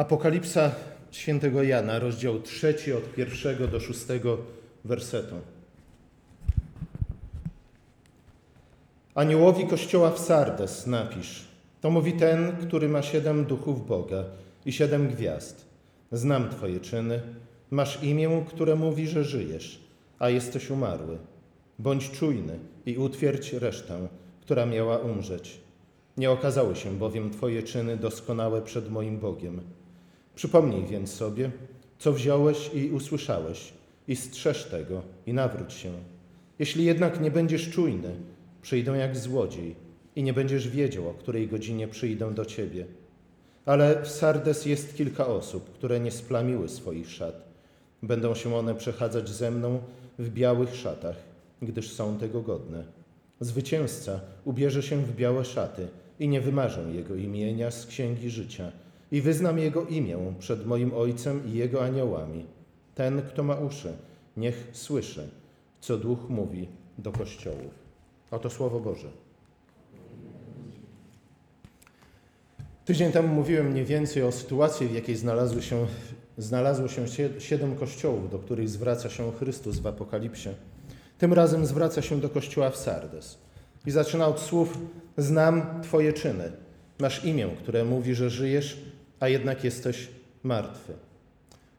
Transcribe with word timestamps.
Apokalipsa 0.00 0.72
świętego 1.10 1.62
Jana, 1.62 1.98
rozdział 1.98 2.40
trzeci 2.40 2.92
od 2.92 3.14
pierwszego 3.14 3.68
do 3.68 3.80
szóstego 3.80 4.38
wersetu. 4.84 5.34
Aniołowi 9.14 9.66
kościoła 9.66 10.10
w 10.10 10.18
Sardes 10.18 10.86
napisz. 10.86 11.44
To 11.80 11.90
mówi 11.90 12.12
ten, 12.12 12.56
który 12.56 12.88
ma 12.88 13.02
siedem 13.02 13.44
duchów 13.44 13.86
Boga 13.86 14.24
i 14.66 14.72
siedem 14.72 15.08
gwiazd. 15.08 15.64
Znam 16.12 16.50
Twoje 16.50 16.80
czyny. 16.80 17.20
Masz 17.70 18.02
imię, 18.02 18.44
które 18.48 18.76
mówi, 18.76 19.08
że 19.08 19.24
żyjesz, 19.24 19.80
a 20.18 20.28
jesteś 20.28 20.70
umarły. 20.70 21.18
Bądź 21.78 22.10
czujny 22.10 22.58
i 22.86 22.96
utwierdź 22.96 23.52
resztę, 23.52 24.08
która 24.40 24.66
miała 24.66 24.98
umrzeć. 24.98 25.60
Nie 26.16 26.30
okazały 26.30 26.76
się 26.76 26.98
bowiem 26.98 27.30
Twoje 27.30 27.62
czyny 27.62 27.96
doskonałe 27.96 28.62
przed 28.62 28.90
moim 28.90 29.18
Bogiem. 29.18 29.60
Przypomnij 30.40 30.86
więc 30.86 31.12
sobie, 31.12 31.50
co 31.98 32.12
wziąłeś 32.12 32.70
i 32.74 32.90
usłyszałeś, 32.90 33.72
i 34.08 34.16
strzeż 34.16 34.64
tego, 34.64 35.02
i 35.26 35.32
nawróć 35.32 35.72
się. 35.72 35.92
Jeśli 36.58 36.84
jednak 36.84 37.20
nie 37.20 37.30
będziesz 37.30 37.70
czujny, 37.70 38.16
przyjdą 38.62 38.94
jak 38.94 39.16
złodziej 39.16 39.76
i 40.16 40.22
nie 40.22 40.32
będziesz 40.32 40.68
wiedział, 40.68 41.08
o 41.08 41.14
której 41.14 41.48
godzinie 41.48 41.88
przyjdą 41.88 42.34
do 42.34 42.44
ciebie. 42.44 42.86
Ale 43.66 44.02
w 44.02 44.08
Sardes 44.08 44.66
jest 44.66 44.96
kilka 44.96 45.26
osób, 45.26 45.70
które 45.70 46.00
nie 46.00 46.10
splamiły 46.10 46.68
swoich 46.68 47.10
szat. 47.10 47.44
Będą 48.02 48.34
się 48.34 48.54
one 48.54 48.74
przechadzać 48.74 49.28
ze 49.28 49.50
mną 49.50 49.80
w 50.18 50.28
białych 50.28 50.76
szatach, 50.76 51.16
gdyż 51.62 51.92
są 51.92 52.18
tego 52.18 52.42
godne. 52.42 52.84
Zwycięzca 53.40 54.20
ubierze 54.44 54.82
się 54.82 55.02
w 55.02 55.16
białe 55.16 55.44
szaty 55.44 55.88
i 56.20 56.28
nie 56.28 56.40
wymarzę 56.40 56.92
jego 56.92 57.14
imienia 57.14 57.70
z 57.70 57.86
księgi 57.86 58.30
życia 58.30 58.72
i 59.12 59.20
wyznam 59.20 59.58
jego 59.58 59.86
imię 59.86 60.34
przed 60.38 60.66
moim 60.66 60.94
Ojcem 60.94 61.46
i 61.46 61.52
jego 61.52 61.84
aniołami. 61.84 62.46
Ten, 62.94 63.22
kto 63.22 63.42
ma 63.42 63.54
uszy, 63.54 63.92
niech 64.36 64.68
słyszy, 64.72 65.28
co 65.80 65.96
Duch 65.96 66.28
mówi 66.28 66.68
do 66.98 67.12
kościołów. 67.12 67.74
Oto 68.30 68.50
Słowo 68.50 68.80
Boże. 68.80 69.08
Tydzień 72.84 73.12
temu 73.12 73.28
mówiłem 73.28 73.70
mniej 73.70 73.84
więcej 73.84 74.22
o 74.22 74.32
sytuacji, 74.32 74.88
w 74.88 74.94
jakiej 74.94 75.16
znalazły 75.16 75.62
się, 75.62 75.86
znalazło 76.38 76.88
się 76.88 77.06
siedem 77.38 77.76
kościołów, 77.76 78.30
do 78.30 78.38
których 78.38 78.68
zwraca 78.68 79.10
się 79.10 79.32
Chrystus 79.32 79.78
w 79.78 79.86
Apokalipsie. 79.86 80.48
Tym 81.18 81.32
razem 81.32 81.66
zwraca 81.66 82.02
się 82.02 82.20
do 82.20 82.28
kościoła 82.28 82.70
w 82.70 82.76
Sardes. 82.76 83.38
I 83.86 83.90
zaczyna 83.90 84.26
od 84.26 84.40
słów: 84.40 84.78
Znam 85.18 85.82
Twoje 85.82 86.12
czyny. 86.12 86.52
Masz 86.98 87.24
imię, 87.24 87.48
które 87.58 87.84
mówi, 87.84 88.14
że 88.14 88.30
żyjesz, 88.30 88.78
a 89.20 89.28
jednak 89.28 89.64
jesteś 89.64 90.08
martwy. 90.42 90.92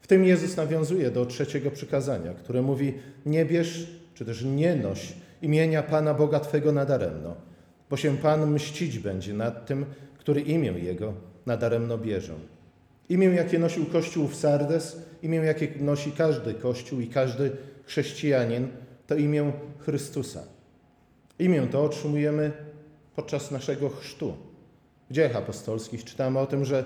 W 0.01 0.07
tym 0.07 0.25
Jezus 0.25 0.57
nawiązuje 0.57 1.11
do 1.11 1.25
trzeciego 1.25 1.71
przykazania, 1.71 2.33
które 2.33 2.61
mówi: 2.61 2.93
Nie 3.25 3.45
bierz, 3.45 3.87
czy 4.13 4.25
też 4.25 4.43
nie 4.43 4.75
noś 4.75 5.13
imienia 5.41 5.83
Pana 5.83 6.13
Boga 6.13 6.39
Twego 6.39 6.71
nadaremno, 6.71 7.35
bo 7.89 7.97
się 7.97 8.17
Pan 8.17 8.51
mścić 8.51 8.99
będzie 8.99 9.33
nad 9.33 9.65
tym, 9.65 9.85
który 10.17 10.41
imię 10.41 10.71
Jego 10.71 11.13
nadaremno 11.45 11.97
bierze. 11.97 12.33
Imię, 13.09 13.27
jakie 13.27 13.59
nosił 13.59 13.85
Kościół 13.85 14.27
w 14.27 14.35
Sardes, 14.35 14.97
imię, 15.21 15.37
jakie 15.37 15.67
nosi 15.79 16.11
każdy 16.11 16.53
Kościół 16.53 16.99
i 16.99 17.07
każdy 17.07 17.51
chrześcijanin, 17.85 18.67
to 19.07 19.15
imię 19.15 19.51
Chrystusa. 19.79 20.43
Imię 21.39 21.67
to 21.71 21.83
otrzymujemy 21.83 22.51
podczas 23.15 23.51
naszego 23.51 23.89
chrztu. 23.89 24.33
W 25.09 25.13
dziejach 25.13 25.35
apostolskich 25.35 26.03
czytamy 26.03 26.39
o 26.39 26.47
tym, 26.47 26.65
że 26.65 26.85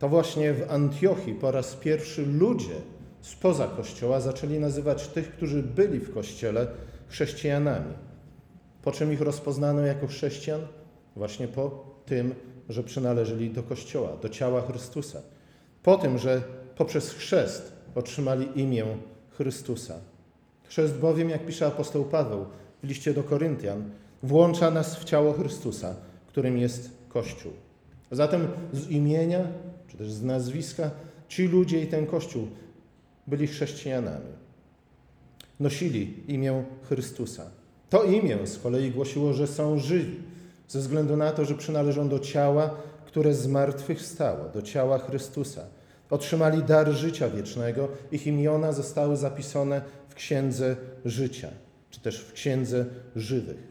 to 0.00 0.08
właśnie 0.08 0.54
w 0.54 0.70
Antiochii 0.70 1.34
po 1.34 1.50
raz 1.50 1.76
pierwszy 1.76 2.26
ludzie 2.26 2.74
spoza 3.20 3.66
Kościoła 3.66 4.20
zaczęli 4.20 4.58
nazywać 4.58 5.08
tych, 5.08 5.32
którzy 5.32 5.62
byli 5.62 6.00
w 6.00 6.14
Kościele, 6.14 6.66
chrześcijanami. 7.08 7.94
Po 8.82 8.92
czym 8.92 9.12
ich 9.12 9.20
rozpoznano 9.20 9.80
jako 9.80 10.06
chrześcijan? 10.06 10.60
Właśnie 11.16 11.48
po 11.48 11.84
tym, 12.06 12.34
że 12.68 12.82
przynależeli 12.82 13.50
do 13.50 13.62
Kościoła, 13.62 14.08
do 14.22 14.28
ciała 14.28 14.62
Chrystusa. 14.62 15.22
Po 15.82 15.96
tym, 15.96 16.18
że 16.18 16.42
poprzez 16.76 17.12
chrzest 17.14 17.72
otrzymali 17.94 18.60
imię 18.60 18.84
Chrystusa. 19.30 19.94
Chrzest 20.64 20.94
bowiem, 20.94 21.30
jak 21.30 21.46
pisze 21.46 21.66
apostoł 21.66 22.04
Paweł 22.04 22.46
w 22.82 22.86
liście 22.86 23.14
do 23.14 23.22
Koryntian, 23.22 23.90
włącza 24.22 24.70
nas 24.70 24.96
w 24.96 25.04
ciało 25.04 25.32
Chrystusa, 25.32 25.94
którym 26.26 26.58
jest 26.58 26.90
Kościół. 27.08 27.52
Zatem 28.10 28.48
z 28.72 28.90
imienia, 28.90 29.40
czy 29.90 29.96
też 29.96 30.12
z 30.12 30.22
nazwiska, 30.22 30.90
ci 31.28 31.48
ludzie 31.48 31.82
i 31.82 31.86
ten 31.86 32.06
Kościół 32.06 32.48
byli 33.26 33.46
chrześcijanami. 33.46 34.32
Nosili 35.60 36.14
imię 36.28 36.64
Chrystusa. 36.88 37.50
To 37.90 38.04
imię 38.04 38.46
z 38.46 38.58
kolei 38.58 38.90
głosiło, 38.90 39.32
że 39.32 39.46
są 39.46 39.78
żywi, 39.78 40.16
ze 40.68 40.78
względu 40.78 41.16
na 41.16 41.32
to, 41.32 41.44
że 41.44 41.54
przynależą 41.54 42.08
do 42.08 42.18
ciała, 42.18 42.76
które 43.06 43.34
z 43.34 43.46
martwych 43.46 44.02
stało, 44.02 44.48
do 44.54 44.62
ciała 44.62 44.98
Chrystusa. 44.98 45.64
Otrzymali 46.10 46.62
dar 46.62 46.90
życia 46.90 47.28
wiecznego, 47.28 47.88
ich 48.12 48.26
imiona 48.26 48.72
zostały 48.72 49.16
zapisane 49.16 49.82
w 50.08 50.14
księdze 50.14 50.76
życia, 51.04 51.48
czy 51.90 52.00
też 52.00 52.20
w 52.20 52.32
księdze 52.32 52.86
żywych. 53.16 53.70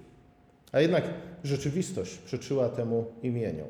A 0.72 0.82
jednak 0.82 1.04
rzeczywistość 1.44 2.18
przyczyła 2.18 2.70
temu 2.70 3.06
imieniu. 3.24 3.66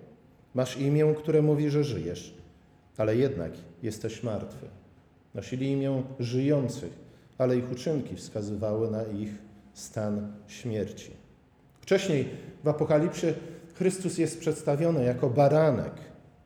Masz 0.53 0.77
imię, 0.77 1.15
które 1.17 1.41
mówi, 1.41 1.69
że 1.69 1.83
żyjesz, 1.83 2.33
ale 2.99 3.15
jednak 3.15 3.51
jesteś 3.83 4.23
martwy. 4.23 4.65
Nosili 5.33 5.71
imię 5.71 6.03
żyjących, 6.19 6.91
ale 7.37 7.57
ich 7.57 7.71
uczynki 7.71 8.15
wskazywały 8.15 8.91
na 8.91 9.03
ich 9.03 9.29
stan 9.73 10.31
śmierci. 10.47 11.11
Wcześniej 11.81 12.29
w 12.63 12.67
Apokalipsie 12.67 13.27
Chrystus 13.75 14.17
jest 14.17 14.39
przedstawiony 14.39 15.03
jako 15.03 15.29
baranek, 15.29 15.93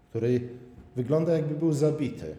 który 0.10 0.50
wygląda 0.96 1.34
jakby 1.34 1.56
był 1.56 1.74
zabity, 1.74 2.36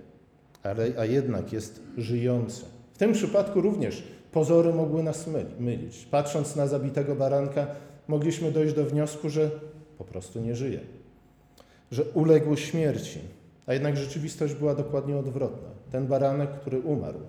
ale, 0.63 0.87
a 0.99 1.05
jednak 1.05 1.53
jest 1.53 1.81
żyjący. 1.97 2.65
W 2.93 2.99
tym 2.99 3.13
przypadku 3.13 3.61
również 3.61 4.03
pozory 4.33 4.73
mogły 4.73 5.03
nas 5.03 5.27
mylić. 5.59 6.09
Patrząc 6.11 6.57
na 6.57 6.67
zabitego 6.67 7.15
baranka, 7.15 7.67
mogliśmy 8.09 8.53
dojść 8.53 8.75
do 8.75 8.85
wniosku, 8.85 9.31
że 9.31 9.51
po 9.99 10.05
prostu 10.05 10.41
nie 10.41 10.57
żyje, 10.57 10.81
że 11.91 12.05
uległ 12.05 12.57
śmierci. 12.57 13.21
A 13.67 13.73
jednak 13.73 13.97
rzeczywistość 13.97 14.55
była 14.55 14.75
dokładnie 14.75 15.17
odwrotna. 15.17 15.69
Ten 15.91 16.07
baranek, 16.07 16.51
który 16.51 16.81
umarł, 16.81 17.21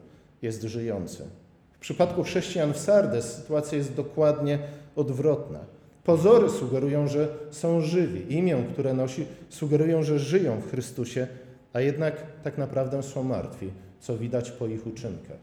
jest 0.41 0.61
żyjący. 0.63 1.25
W 1.71 1.79
przypadku 1.79 2.23
chrześcijan 2.23 2.73
w 2.73 2.77
Sardes 2.77 3.33
sytuacja 3.33 3.77
jest 3.77 3.93
dokładnie 3.93 4.59
odwrotna. 4.95 5.59
Pozory 6.03 6.49
sugerują, 6.49 7.07
że 7.07 7.27
są 7.51 7.81
żywi. 7.81 8.33
Imię, 8.37 8.63
które 8.73 8.93
nosi, 8.93 9.25
sugerują, 9.49 10.03
że 10.03 10.19
żyją 10.19 10.61
w 10.61 10.69
Chrystusie, 10.69 11.27
a 11.73 11.79
jednak 11.81 12.15
tak 12.43 12.57
naprawdę 12.57 13.03
są 13.03 13.23
martwi, 13.23 13.71
co 13.99 14.17
widać 14.17 14.51
po 14.51 14.67
ich 14.67 14.87
uczynkach. 14.87 15.37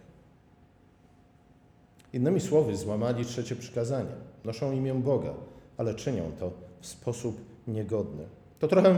Innymi 2.12 2.40
słowy, 2.40 2.76
złamali 2.76 3.24
trzecie 3.24 3.56
przykazanie. 3.56 4.10
Noszą 4.44 4.72
imię 4.72 4.94
Boga, 4.94 5.34
ale 5.76 5.94
czynią 5.94 6.32
to 6.40 6.52
w 6.80 6.86
sposób 6.86 7.40
niegodny. 7.66 8.24
To 8.58 8.68
trochę 8.68 8.96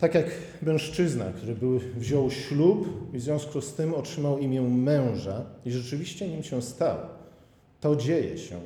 tak 0.00 0.14
jak 0.14 0.26
mężczyzna, 0.62 1.24
który 1.24 1.54
był, 1.54 1.80
wziął 1.96 2.30
ślub 2.30 2.88
i 3.14 3.18
w 3.18 3.22
związku 3.22 3.60
z 3.60 3.74
tym 3.74 3.94
otrzymał 3.94 4.38
imię 4.38 4.62
męża 4.62 5.44
i 5.64 5.70
rzeczywiście 5.70 6.28
nim 6.28 6.42
się 6.42 6.62
stał. 6.62 6.96
To 7.80 7.96
dzieje 7.96 8.38
się 8.38 8.60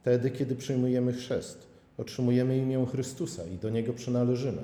wtedy, 0.00 0.30
kiedy 0.30 0.56
przyjmujemy 0.56 1.12
chrzest. 1.12 1.66
Otrzymujemy 1.98 2.58
imię 2.58 2.86
Chrystusa 2.92 3.42
i 3.54 3.58
do 3.58 3.70
Niego 3.70 3.92
przynależymy. 3.92 4.62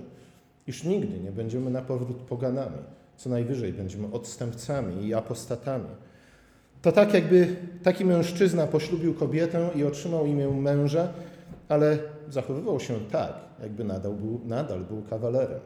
Iż 0.67 0.85
nigdy 0.85 1.21
nie 1.21 1.33
będziemy 1.33 1.71
na 1.71 1.83
powrót 1.83 2.17
poganami, 2.17 2.79
co 3.17 3.31
najwyżej 3.31 3.73
będziemy 3.73 4.13
odstępcami 4.13 5.07
i 5.07 5.15
apostatami. 5.15 5.89
To 6.83 6.93
tak 6.93 7.15
jakby 7.15 7.57
taki 7.83 8.05
mężczyzna 8.05 8.67
poślubił 8.67 9.15
kobietę 9.15 9.71
i 9.75 9.85
otrzymał 9.85 10.27
imię 10.27 10.49
męża, 10.49 11.09
ale 11.69 11.99
zachowywał 12.31 12.81
się 12.81 12.95
tak, 13.13 13.35
jakby 13.63 13.85
nadal 13.85 14.13
był, 14.13 14.41
nadal 14.45 14.81
był 14.81 15.03
kawalerem. 15.03 15.61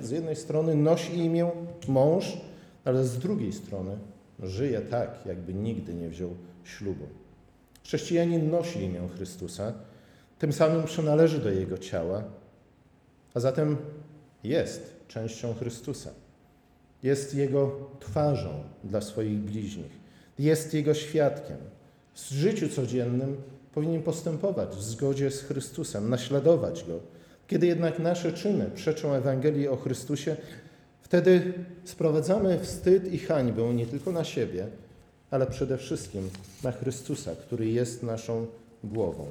Z 0.00 0.10
jednej 0.10 0.36
strony 0.36 0.74
nosi 0.74 1.18
imię 1.18 1.50
mąż, 1.88 2.36
ale 2.84 3.04
z 3.04 3.18
drugiej 3.18 3.52
strony 3.52 3.98
żyje 4.42 4.80
tak, 4.80 5.18
jakby 5.26 5.54
nigdy 5.54 5.94
nie 5.94 6.08
wziął 6.08 6.30
ślubu. 6.64 7.06
Chrześcijanin 7.84 8.50
nosi 8.50 8.82
imię 8.82 9.08
Chrystusa, 9.16 9.72
tym 10.38 10.52
samym 10.52 10.84
przynależy 10.84 11.38
do 11.38 11.50
Jego 11.50 11.78
ciała, 11.78 12.24
a 13.34 13.40
zatem 13.40 13.76
jest 14.44 14.96
częścią 15.08 15.54
Chrystusa. 15.54 16.10
Jest 17.02 17.34
Jego 17.34 17.90
twarzą 18.00 18.64
dla 18.84 19.00
swoich 19.00 19.38
bliźnich. 19.38 19.92
Jest 20.38 20.74
Jego 20.74 20.94
świadkiem. 20.94 21.56
W 22.14 22.32
życiu 22.32 22.68
codziennym 22.68 23.36
powinien 23.72 24.02
postępować 24.02 24.68
w 24.76 24.82
zgodzie 24.82 25.30
z 25.30 25.42
Chrystusem, 25.42 26.10
naśladować 26.10 26.84
Go 26.84 27.00
kiedy 27.46 27.66
jednak 27.66 27.98
nasze 27.98 28.32
czyny 28.32 28.70
przeczą 28.74 29.12
Ewangelii 29.12 29.68
o 29.68 29.76
Chrystusie, 29.76 30.36
Wtedy 31.04 31.52
sprowadzamy 31.84 32.60
wstyd 32.60 33.12
i 33.12 33.18
hańbę 33.18 33.74
nie 33.74 33.86
tylko 33.86 34.12
na 34.12 34.24
siebie, 34.24 34.66
ale 35.30 35.46
przede 35.46 35.78
wszystkim 35.78 36.30
na 36.62 36.72
Chrystusa, 36.72 37.36
który 37.36 37.68
jest 37.68 38.02
naszą 38.02 38.46
głową. 38.84 39.26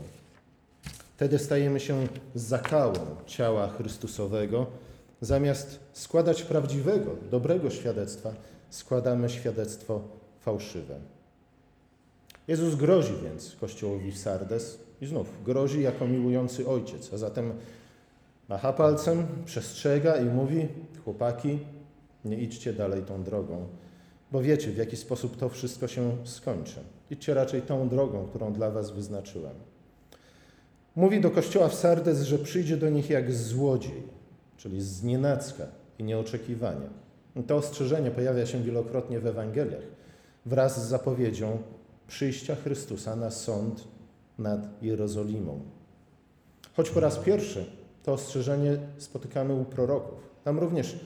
Wtedy 1.15 1.39
stajemy 1.39 1.79
się 1.79 2.07
zakałą 2.35 2.93
ciała 3.25 3.67
Chrystusowego. 3.67 4.65
Zamiast 5.21 5.79
składać 5.93 6.43
prawdziwego, 6.43 7.15
dobrego 7.31 7.69
świadectwa, 7.69 8.33
składamy 8.69 9.29
świadectwo 9.29 10.01
fałszywe. 10.39 10.95
Jezus 12.47 12.75
grozi 12.75 13.13
więc 13.23 13.55
Kościołowi 13.61 14.11
w 14.11 14.17
Sardes 14.17 14.79
i 15.01 15.05
znów 15.05 15.43
grozi 15.45 15.81
jako 15.81 16.07
miłujący 16.07 16.67
ojciec, 16.67 17.13
a 17.13 17.17
zatem 17.17 17.53
macha 18.49 18.73
palcem, 18.73 19.27
przestrzega 19.45 20.15
i 20.15 20.25
mówi: 20.25 20.67
Chłopaki, 21.03 21.59
nie 22.25 22.37
idźcie 22.37 22.73
dalej 22.73 23.03
tą 23.03 23.23
drogą, 23.23 23.67
bo 24.31 24.41
wiecie, 24.41 24.71
w 24.71 24.77
jaki 24.77 24.97
sposób 24.97 25.37
to 25.37 25.49
wszystko 25.49 25.87
się 25.87 26.17
skończy. 26.23 26.79
Idźcie 27.11 27.33
raczej 27.33 27.61
tą 27.61 27.89
drogą, 27.89 28.25
którą 28.25 28.53
dla 28.53 28.71
was 28.71 28.91
wyznaczyłem. 28.91 29.53
Mówi 30.95 31.21
do 31.21 31.31
kościoła 31.31 31.69
w 31.69 31.75
Sardes, 31.75 32.21
że 32.21 32.39
przyjdzie 32.39 32.77
do 32.77 32.89
nich 32.89 33.09
jak 33.09 33.31
złodziej, 33.31 34.03
czyli 34.57 34.81
z 34.81 35.03
nienacka 35.03 35.65
i 35.99 36.03
nieoczekiwania. 36.03 36.89
To 37.47 37.55
ostrzeżenie 37.55 38.11
pojawia 38.11 38.45
się 38.45 38.63
wielokrotnie 38.63 39.19
w 39.19 39.27
Ewangeliach 39.27 39.83
wraz 40.45 40.85
z 40.85 40.89
zapowiedzią 40.89 41.57
przyjścia 42.07 42.55
Chrystusa 42.55 43.15
na 43.15 43.31
sąd 43.31 43.87
nad 44.37 44.83
Jerozolimą. 44.83 45.61
Choć 46.75 46.89
po 46.89 46.99
raz 46.99 47.19
pierwszy 47.19 47.65
to 48.03 48.13
ostrzeżenie 48.13 48.77
spotykamy 48.97 49.53
u 49.53 49.65
proroków. 49.65 50.19
Tam 50.43 50.59
również 50.59 50.99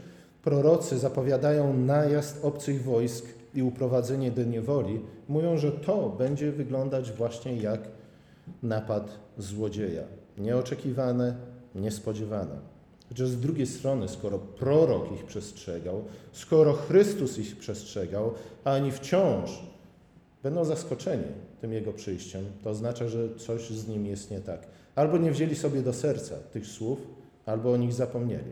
prorocy 0.43 0.97
zapowiadają 0.97 1.77
najazd 1.77 2.45
obcych 2.45 2.83
wojsk 2.83 3.25
i 3.53 3.63
uprowadzenie 3.63 4.31
do 4.31 4.43
niewoli. 4.43 4.99
Mówią, 5.27 5.57
że 5.57 5.71
to 5.71 6.09
będzie 6.09 6.51
wyglądać 6.51 7.11
właśnie 7.11 7.57
jak 7.57 7.79
napad 8.63 9.19
złodzieja. 9.37 10.03
Nieoczekiwane, 10.37 11.35
niespodziewane. 11.75 12.55
Chociaż 13.09 13.29
z 13.29 13.39
drugiej 13.39 13.67
strony, 13.67 14.07
skoro 14.07 14.39
prorok 14.39 15.11
ich 15.11 15.23
przestrzegał, 15.23 16.03
skoro 16.31 16.73
Chrystus 16.73 17.37
ich 17.37 17.57
przestrzegał, 17.57 18.33
a 18.63 18.73
oni 18.73 18.91
wciąż 18.91 19.63
będą 20.43 20.65
zaskoczeni 20.65 21.23
tym 21.61 21.73
Jego 21.73 21.93
przyjściem, 21.93 22.45
to 22.63 22.69
oznacza, 22.69 23.07
że 23.07 23.35
coś 23.35 23.69
z 23.69 23.87
nim 23.87 24.05
jest 24.05 24.31
nie 24.31 24.39
tak. 24.39 24.67
Albo 24.97 25.17
nie 25.17 25.31
wzięli 25.31 25.55
sobie 25.55 25.81
do 25.81 25.93
serca 25.93 26.35
tych 26.35 26.67
słów, 26.67 26.99
albo 27.45 27.71
o 27.71 27.77
nich 27.77 27.93
zapomnieli. 27.93 28.51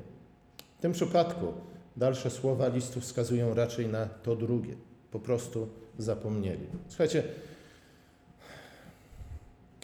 W 0.78 0.82
tym 0.82 0.92
przypadku 0.92 1.54
dalsze 1.98 2.30
słowa 2.30 2.68
listu 2.68 3.02
wskazują 3.02 3.54
raczej 3.54 3.88
na 3.88 4.06
to 4.06 4.36
drugie. 4.36 4.76
Po 5.12 5.20
prostu 5.20 5.68
zapomnieli. 5.98 6.68
Słuchajcie, 6.88 7.24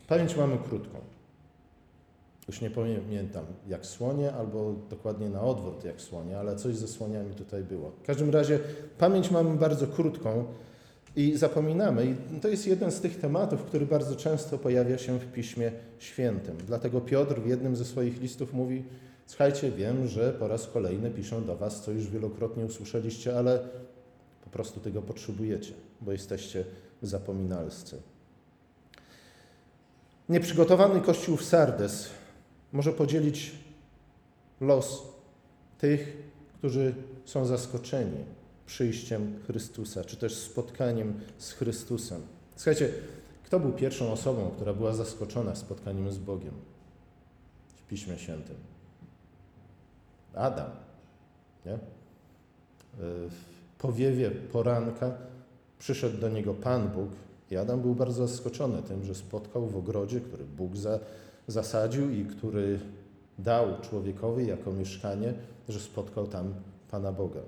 pamięć 0.07 0.35
mamy 0.35 0.57
krótką. 0.57 0.99
Już 2.47 2.61
nie 2.61 2.69
pamiętam 2.69 3.45
jak 3.67 3.85
słonie, 3.85 4.33
albo 4.33 4.75
dokładnie 4.89 5.29
na 5.29 5.41
odwrót 5.41 5.83
jak 5.83 6.01
słonie, 6.01 6.39
ale 6.39 6.55
coś 6.55 6.75
ze 6.75 6.87
słoniami 6.87 7.35
tutaj 7.35 7.63
było. 7.63 7.91
W 8.03 8.05
każdym 8.05 8.29
razie 8.29 8.59
pamięć 8.97 9.31
mamy 9.31 9.55
bardzo 9.55 9.87
krótką 9.87 10.45
i 11.15 11.37
zapominamy. 11.37 12.15
I 12.37 12.39
to 12.39 12.47
jest 12.47 12.67
jeden 12.67 12.91
z 12.91 13.01
tych 13.01 13.19
tematów, 13.19 13.63
który 13.63 13.85
bardzo 13.85 14.15
często 14.15 14.57
pojawia 14.57 14.97
się 14.97 15.19
w 15.19 15.31
Piśmie 15.31 15.71
Świętym. 15.99 16.57
Dlatego 16.67 17.01
Piotr 17.01 17.41
w 17.41 17.47
jednym 17.47 17.75
ze 17.75 17.85
swoich 17.85 18.21
listów 18.21 18.53
mówi: 18.53 18.83
Słuchajcie, 19.25 19.71
wiem, 19.71 20.07
że 20.07 20.33
po 20.33 20.47
raz 20.47 20.67
kolejny 20.67 21.11
piszę 21.11 21.41
do 21.41 21.55
Was, 21.55 21.81
co 21.81 21.91
już 21.91 22.09
wielokrotnie 22.09 22.65
usłyszeliście, 22.65 23.37
ale 23.37 23.59
po 24.43 24.49
prostu 24.49 24.79
tego 24.79 25.01
potrzebujecie, 25.01 25.73
bo 26.01 26.11
jesteście 26.11 26.65
zapominalscy. 27.01 27.97
Nieprzygotowany 30.29 31.01
kościół 31.01 31.37
w 31.37 31.43
Sardes 31.43 32.09
może 32.71 32.93
podzielić 32.93 33.51
los 34.61 35.03
tych, 35.77 36.17
którzy 36.57 36.93
są 37.25 37.45
zaskoczeni 37.45 38.17
przyjściem 38.71 39.39
Chrystusa, 39.47 40.03
czy 40.03 40.17
też 40.17 40.35
spotkaniem 40.35 41.19
z 41.37 41.51
Chrystusem. 41.51 42.21
Słuchajcie, 42.55 42.89
kto 43.43 43.59
był 43.59 43.71
pierwszą 43.71 44.11
osobą, 44.11 44.51
która 44.55 44.73
była 44.73 44.93
zaskoczona 44.93 45.55
spotkaniem 45.55 46.11
z 46.11 46.17
Bogiem 46.17 46.53
w 47.67 47.87
Piśmie 47.87 48.17
Świętym? 48.17 48.55
Adam. 50.33 50.69
Nie? 51.65 51.79
W 53.29 53.39
powiewie 53.77 54.31
poranka 54.31 55.11
przyszedł 55.79 56.17
do 56.17 56.29
niego 56.29 56.53
Pan 56.53 56.89
Bóg 56.89 57.09
i 57.51 57.57
Adam 57.57 57.81
był 57.81 57.95
bardzo 57.95 58.27
zaskoczony 58.27 58.83
tym, 58.83 59.05
że 59.05 59.15
spotkał 59.15 59.67
w 59.67 59.77
ogrodzie, 59.77 60.21
który 60.21 60.45
Bóg 60.45 60.77
za, 60.77 60.99
zasadził 61.47 62.09
i 62.09 62.25
który 62.25 62.79
dał 63.39 63.81
człowiekowi 63.81 64.47
jako 64.47 64.71
mieszkanie, 64.71 65.33
że 65.69 65.79
spotkał 65.79 66.27
tam 66.27 66.53
Pana 66.91 67.11
Boga. 67.11 67.41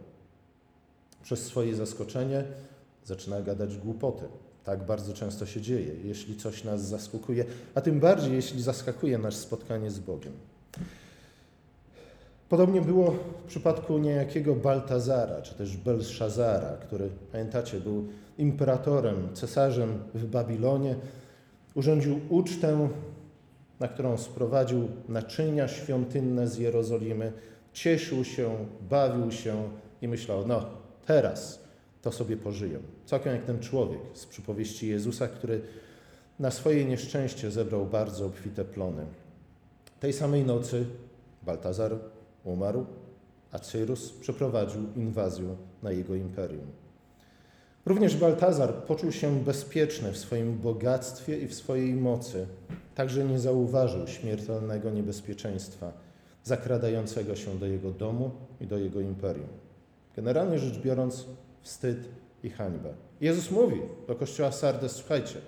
Przez 1.24 1.46
swoje 1.46 1.76
zaskoczenie 1.76 2.44
zaczyna 3.06 3.42
gadać 3.42 3.78
głupoty. 3.78 4.26
Tak 4.64 4.86
bardzo 4.86 5.14
często 5.14 5.46
się 5.46 5.62
dzieje, 5.62 5.96
jeśli 6.04 6.38
coś 6.38 6.64
nas 6.64 6.88
zaskakuje, 6.88 7.46
a 7.76 7.82
tym 7.82 8.00
bardziej, 8.00 8.34
jeśli 8.34 8.62
zaskakuje 8.62 9.18
nasze 9.18 9.38
spotkanie 9.38 9.92
z 9.92 10.00
Bogiem. 10.00 10.34
Podobnie 12.50 12.82
było 12.82 13.12
w 13.12 13.48
przypadku 13.48 13.98
niejakiego 13.98 14.56
Baltazara, 14.56 15.42
czy 15.42 15.56
też 15.56 15.78
Belszazara, 15.78 16.78
który, 16.78 17.10
pamiętacie, 17.32 17.80
był 17.80 18.08
imperatorem, 18.38 19.30
cesarzem 19.34 20.00
w 20.14 20.26
Babilonie. 20.26 20.96
Urządził 21.76 22.20
ucztę 22.30 22.90
na 23.80 23.88
którą 23.88 24.18
sprowadził 24.18 24.88
naczynia 25.10 25.68
świątynne 25.68 26.48
z 26.48 26.58
Jerozolimy, 26.58 27.34
cieszył 27.74 28.24
się, 28.24 28.56
bawił 28.90 29.32
się 29.32 29.70
i 30.02 30.08
myślał, 30.08 30.48
no 30.48 30.66
teraz 31.06 31.60
to 32.02 32.12
sobie 32.12 32.38
pożyję. 32.38 32.80
Całkiem 33.06 33.34
jak 33.34 33.44
ten 33.44 33.60
człowiek 33.60 34.00
z 34.14 34.26
przypowieści 34.26 34.88
Jezusa, 34.88 35.28
który 35.28 35.62
na 36.40 36.52
swoje 36.52 36.86
nieszczęście 36.86 37.52
zebrał 37.52 37.86
bardzo 37.86 38.26
obfite 38.26 38.66
plony. 38.66 39.06
Tej 40.00 40.14
samej 40.14 40.44
nocy 40.44 40.86
Baltazar 41.44 41.96
umarł, 42.44 42.86
a 43.52 43.60
Cyrus 43.60 44.12
przeprowadził 44.12 44.82
inwazję 44.96 45.56
na 45.84 45.92
jego 45.92 46.16
imperium. 46.16 46.68
Również 47.86 48.18
Baltazar 48.18 48.74
poczuł 48.74 49.12
się 49.12 49.40
bezpieczny 49.44 50.12
w 50.12 50.18
swoim 50.18 50.58
bogactwie 50.58 51.38
i 51.38 51.48
w 51.48 51.54
swojej 51.54 51.94
mocy, 51.94 52.48
także 52.96 53.26
nie 53.26 53.40
zauważył 53.40 54.08
śmiertelnego 54.08 54.90
niebezpieczeństwa 54.90 55.94
zakradającego 56.44 57.36
się 57.36 57.60
do 57.60 57.66
jego 57.66 57.92
domu 57.92 58.32
i 58.62 58.68
do 58.68 58.78
jego 58.78 59.00
imperium. 59.00 59.63
Generalnie 60.16 60.60
rzecz 60.60 60.78
biorąc, 60.78 61.26
wstyd 61.62 61.98
i 62.44 62.50
hańbę. 62.50 62.94
Jezus 63.22 63.52
mówi 63.52 63.82
do 64.08 64.16
kościoła 64.16 64.52
Sardes: 64.52 64.92
Słuchajcie, 64.92 65.42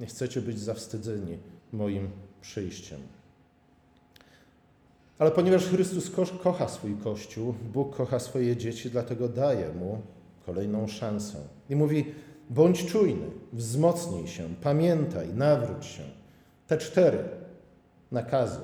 nie 0.00 0.06
chcecie 0.06 0.42
być 0.42 0.58
zawstydzeni 0.58 1.38
moim 1.72 2.10
przyjściem. 2.40 3.00
Ale 5.18 5.30
ponieważ 5.30 5.64
Chrystus 5.66 6.10
kocha 6.42 6.68
swój 6.68 6.96
Kościół, 7.04 7.54
Bóg 7.72 7.96
kocha 7.96 8.18
swoje 8.18 8.56
dzieci, 8.56 8.90
dlatego 8.90 9.28
daje 9.28 9.72
mu 9.72 10.02
kolejną 10.46 10.86
szansę. 10.88 11.38
I 11.70 11.76
mówi: 11.76 12.14
bądź 12.50 12.86
czujny, 12.86 13.26
wzmocnij 13.52 14.28
się, 14.28 14.54
pamiętaj, 14.62 15.34
nawróć 15.34 15.86
się. 15.86 16.02
Te 16.66 16.78
cztery 16.78 17.18
nakazy, 18.12 18.60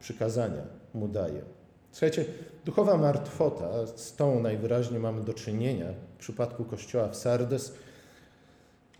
przykazania 0.00 0.62
mu 0.94 1.08
daje. 1.08 1.57
Słuchajcie, 1.92 2.24
duchowa 2.64 2.96
martwota, 2.96 3.86
z 3.96 4.16
tą 4.16 4.40
najwyraźniej 4.40 5.00
mamy 5.00 5.24
do 5.24 5.34
czynienia 5.34 5.86
w 6.14 6.18
przypadku 6.18 6.64
kościoła 6.64 7.08
w 7.08 7.16
Sardes, 7.16 7.72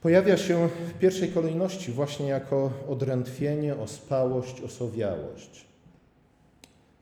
pojawia 0.02 0.36
się 0.36 0.68
w 0.68 0.98
pierwszej 0.98 1.28
kolejności 1.28 1.92
właśnie 1.92 2.26
jako 2.26 2.72
odrętwienie, 2.88 3.76
ospałość, 3.76 4.60
osowiałość. 4.60 5.66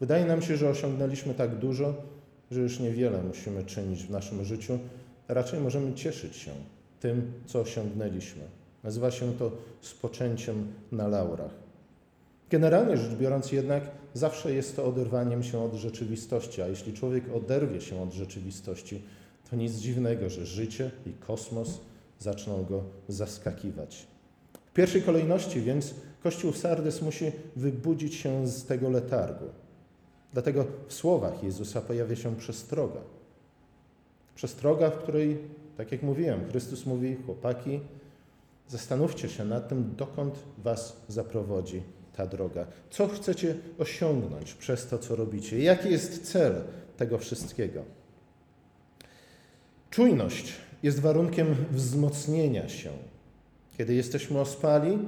Wydaje 0.00 0.24
nam 0.24 0.42
się, 0.42 0.56
że 0.56 0.68
osiągnęliśmy 0.68 1.34
tak 1.34 1.58
dużo, 1.58 1.94
że 2.50 2.60
już 2.60 2.80
niewiele 2.80 3.22
musimy 3.22 3.64
czynić 3.64 4.04
w 4.04 4.10
naszym 4.10 4.44
życiu. 4.44 4.78
Raczej 5.28 5.60
możemy 5.60 5.94
cieszyć 5.94 6.36
się 6.36 6.50
tym, 7.00 7.32
co 7.46 7.60
osiągnęliśmy. 7.60 8.42
Nazywa 8.82 9.10
się 9.10 9.32
to 9.32 9.52
spoczęciem 9.80 10.72
na 10.92 11.08
laurach. 11.08 11.65
Generalnie 12.50 12.96
rzecz 12.96 13.14
biorąc, 13.14 13.52
jednak 13.52 13.82
zawsze 14.14 14.54
jest 14.54 14.76
to 14.76 14.84
oderwaniem 14.84 15.42
się 15.42 15.64
od 15.64 15.74
rzeczywistości, 15.74 16.62
a 16.62 16.68
jeśli 16.68 16.92
człowiek 16.92 17.24
oderwie 17.34 17.80
się 17.80 18.02
od 18.02 18.12
rzeczywistości, 18.12 19.02
to 19.50 19.56
nic 19.56 19.72
dziwnego, 19.72 20.30
że 20.30 20.46
życie 20.46 20.90
i 21.06 21.12
kosmos 21.12 21.80
zaczną 22.18 22.64
go 22.64 22.84
zaskakiwać. 23.08 24.06
W 24.66 24.72
pierwszej 24.72 25.02
kolejności 25.02 25.60
więc 25.60 25.94
Kościół 26.22 26.52
w 26.52 26.58
Sardes 26.58 27.02
musi 27.02 27.32
wybudzić 27.56 28.14
się 28.14 28.48
z 28.48 28.64
tego 28.64 28.90
letargu. 28.90 29.44
Dlatego 30.32 30.66
w 30.88 30.92
słowach 30.92 31.42
Jezusa 31.42 31.80
pojawia 31.80 32.16
się 32.16 32.36
przestroga. 32.36 33.00
Przestroga, 34.34 34.90
w 34.90 34.98
której, 34.98 35.38
tak 35.76 35.92
jak 35.92 36.02
mówiłem, 36.02 36.48
Chrystus 36.50 36.86
mówi, 36.86 37.16
chłopaki, 37.26 37.80
zastanówcie 38.68 39.28
się 39.28 39.44
nad 39.44 39.68
tym, 39.68 39.94
dokąd 39.96 40.34
was 40.58 40.96
zaprowadzi 41.08 41.82
ta 42.16 42.26
droga. 42.26 42.66
Co 42.90 43.08
chcecie 43.08 43.54
osiągnąć 43.78 44.54
przez 44.54 44.86
to, 44.86 44.98
co 44.98 45.16
robicie? 45.16 45.58
Jaki 45.58 45.90
jest 45.90 46.32
cel 46.32 46.54
tego 46.96 47.18
wszystkiego? 47.18 47.82
Czujność 49.90 50.52
jest 50.82 51.00
warunkiem 51.00 51.56
wzmocnienia 51.70 52.68
się. 52.68 52.90
Kiedy 53.78 53.94
jesteśmy 53.94 54.40
ospali, 54.40 54.98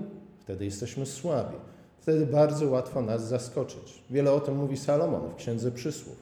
wtedy 0.41 0.65
jesteśmy 0.65 1.07
słabi. 1.07 1.57
Wtedy 2.00 2.27
bardzo 2.27 2.67
łatwo 2.67 3.03
nas 3.03 3.29
zaskoczyć. 3.29 4.03
Wiele 4.11 4.33
o 4.33 4.41
tym 4.41 4.57
mówi 4.57 4.77
Salomon 4.77 5.31
w 5.31 5.37
Księdze 5.37 5.73
Przysłów. 5.73 6.17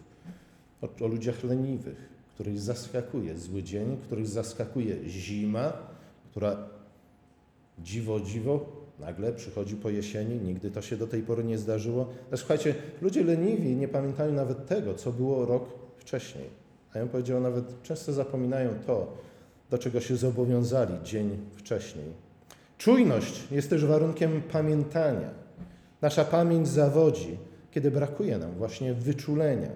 O, 0.82 1.04
o 1.04 1.08
ludziach 1.08 1.44
leniwych, 1.44 2.08
których 2.34 2.60
zaskakuje 2.60 3.38
zły 3.38 3.62
dzień, 3.62 3.96
których 4.02 4.26
zaskakuje 4.26 5.08
zima, 5.08 5.72
która 6.30 6.56
dziwo, 7.78 8.20
dziwo 8.20 8.66
nagle 9.00 9.32
przychodzi 9.32 9.76
po 9.76 9.90
jesieni. 9.90 10.40
Nigdy 10.40 10.70
to 10.70 10.82
się 10.82 10.96
do 10.96 11.06
tej 11.06 11.22
pory 11.22 11.44
nie 11.44 11.58
zdarzyło. 11.58 12.08
Ale 12.28 12.36
słuchajcie, 12.38 12.74
ludzie 13.02 13.24
leniwi 13.24 13.76
nie 13.76 13.88
pamiętają 13.88 14.32
nawet 14.32 14.66
tego, 14.66 14.94
co 14.94 15.12
było 15.12 15.44
rok 15.46 15.68
wcześniej. 15.96 16.44
A 16.94 16.98
ja 16.98 17.04
bym 17.04 17.12
powiedział, 17.12 17.40
nawet 17.40 17.82
często 17.82 18.12
zapominają 18.12 18.70
to, 18.86 19.16
do 19.70 19.78
czego 19.78 20.00
się 20.00 20.16
zobowiązali 20.16 20.94
dzień 21.04 21.38
wcześniej. 21.56 22.06
Czujność 22.78 23.42
jest 23.50 23.70
też 23.70 23.84
warunkiem 23.84 24.42
pamiętania. 24.52 25.30
Nasza 26.02 26.24
pamięć 26.24 26.68
zawodzi, 26.68 27.38
kiedy 27.70 27.90
brakuje 27.90 28.38
nam 28.38 28.52
właśnie 28.52 28.94
wyczulenia, 28.94 29.70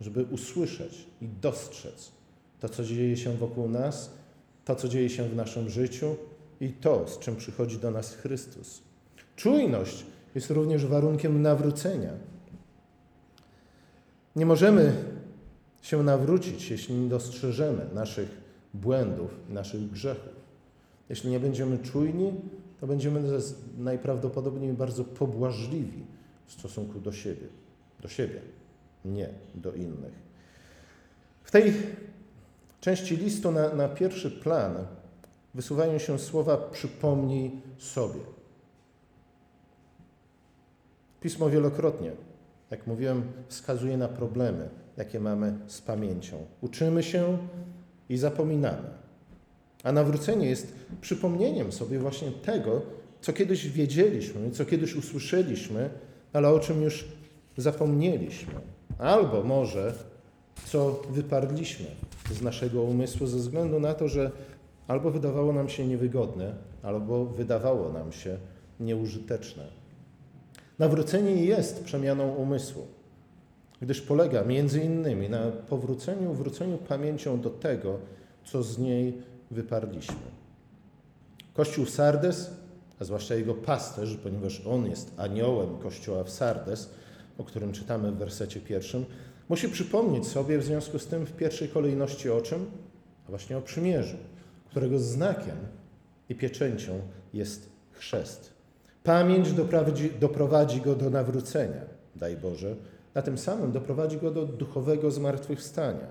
żeby 0.00 0.24
usłyszeć 0.24 1.06
i 1.20 1.28
dostrzec 1.28 2.12
to, 2.60 2.68
co 2.68 2.84
dzieje 2.84 3.16
się 3.16 3.36
wokół 3.36 3.68
nas, 3.68 4.10
to, 4.64 4.76
co 4.76 4.88
dzieje 4.88 5.10
się 5.10 5.28
w 5.28 5.36
naszym 5.36 5.70
życiu 5.70 6.16
i 6.62 6.72
to, 6.72 7.08
z 7.08 7.18
czym 7.18 7.36
przychodzi 7.36 7.78
do 7.78 7.90
nas 7.90 8.14
Chrystus. 8.14 8.82
Czujność 9.36 10.06
jest 10.34 10.50
również 10.50 10.86
warunkiem 10.86 11.42
nawrócenia. 11.42 12.10
Nie 14.36 14.46
możemy 14.46 14.92
się 15.82 16.02
nawrócić, 16.02 16.70
jeśli 16.70 16.94
nie 16.94 17.08
dostrzeżemy 17.08 17.86
naszych 17.94 18.28
błędów 18.74 19.30
naszych 19.48 19.90
grzechów. 19.90 20.32
Jeśli 21.08 21.30
nie 21.30 21.40
będziemy 21.40 21.78
czujni, 21.78 22.32
to 22.80 22.86
będziemy 22.86 23.40
najprawdopodobniej 23.78 24.72
bardzo 24.72 25.04
pobłażliwi 25.04 26.04
w 26.46 26.52
stosunku 26.52 27.00
do 27.00 27.12
siebie. 27.12 27.46
Do 28.00 28.08
siebie, 28.08 28.40
nie 29.04 29.28
do 29.54 29.72
innych. 29.72 30.12
W 31.44 31.50
tej 31.50 31.72
części 32.80 33.16
listu 33.16 33.52
na, 33.52 33.74
na 33.74 33.88
pierwszy 33.88 34.30
plan 34.30 34.86
wysuwają 35.54 35.98
się 35.98 36.18
słowa 36.18 36.56
przypomnij 36.56 37.50
sobie. 37.78 38.20
Pismo 41.20 41.50
wielokrotnie, 41.50 42.10
jak 42.70 42.86
mówiłem, 42.86 43.22
wskazuje 43.48 43.96
na 43.96 44.08
problemy, 44.08 44.68
jakie 44.96 45.20
mamy 45.20 45.58
z 45.66 45.80
pamięcią. 45.80 46.46
Uczymy 46.60 47.02
się 47.02 47.38
i 48.08 48.16
zapominamy. 48.16 48.90
A 49.84 49.92
nawrócenie 49.92 50.46
jest 50.46 50.74
przypomnieniem 51.00 51.72
sobie 51.72 51.98
właśnie 51.98 52.30
tego, 52.30 52.82
co 53.20 53.32
kiedyś 53.32 53.68
wiedzieliśmy, 53.68 54.50
co 54.50 54.64
kiedyś 54.64 54.96
usłyszeliśmy, 54.96 55.90
ale 56.32 56.48
o 56.48 56.60
czym 56.60 56.82
już 56.82 57.08
zapomnieliśmy. 57.56 58.54
Albo 58.98 59.42
może 59.42 59.94
co 60.64 61.02
wyparliśmy 61.10 61.86
z 62.30 62.42
naszego 62.42 62.82
umysłu 62.82 63.26
ze 63.26 63.36
względu 63.36 63.80
na 63.80 63.94
to, 63.94 64.08
że 64.08 64.30
albo 64.88 65.10
wydawało 65.10 65.52
nam 65.52 65.68
się 65.68 65.86
niewygodne, 65.86 66.54
albo 66.82 67.24
wydawało 67.24 67.92
nam 67.92 68.12
się 68.12 68.38
nieużyteczne. 68.80 69.64
Nawrócenie 70.78 71.44
jest 71.44 71.84
przemianą 71.84 72.34
umysłu, 72.34 72.86
gdyż 73.80 74.00
polega 74.00 74.44
między 74.44 74.80
innymi 74.80 75.28
na 75.28 75.50
powróceniu, 75.68 76.32
wróceniu 76.32 76.78
pamięcią 76.78 77.40
do 77.40 77.50
tego, 77.50 77.98
co 78.44 78.62
z 78.62 78.78
niej 78.78 79.22
wyparliśmy. 79.50 80.42
Kościół 81.54 81.86
Sardes, 81.86 82.50
a 83.00 83.04
zwłaszcza 83.04 83.34
jego 83.34 83.54
pasterz, 83.54 84.16
ponieważ 84.16 84.66
on 84.66 84.86
jest 84.86 85.12
aniołem 85.16 85.78
kościoła 85.78 86.24
w 86.24 86.30
Sardes, 86.30 86.90
o 87.38 87.44
którym 87.44 87.72
czytamy 87.72 88.12
w 88.12 88.16
wersecie 88.16 88.60
pierwszym, 88.60 89.04
musi 89.48 89.68
przypomnieć 89.68 90.26
sobie 90.26 90.58
w 90.58 90.64
związku 90.64 90.98
z 90.98 91.06
tym 91.06 91.26
w 91.26 91.32
pierwszej 91.32 91.68
kolejności 91.68 92.30
o 92.30 92.40
czym? 92.40 92.66
A 93.26 93.30
właśnie 93.30 93.58
o 93.58 93.62
przymierzu, 93.62 94.16
którego 94.72 94.98
znakiem 94.98 95.56
i 96.28 96.34
pieczęcią 96.34 97.00
jest 97.34 97.68
chrzest. 97.92 98.52
Pamięć 99.04 99.52
doprowadzi, 99.52 100.10
doprowadzi 100.20 100.80
go 100.80 100.94
do 100.94 101.10
nawrócenia, 101.10 101.80
daj 102.16 102.36
Boże, 102.36 102.76
a 103.14 103.22
tym 103.22 103.38
samym 103.38 103.72
doprowadzi 103.72 104.16
go 104.16 104.30
do 104.30 104.46
duchowego 104.46 105.10
zmartwychwstania 105.10 106.06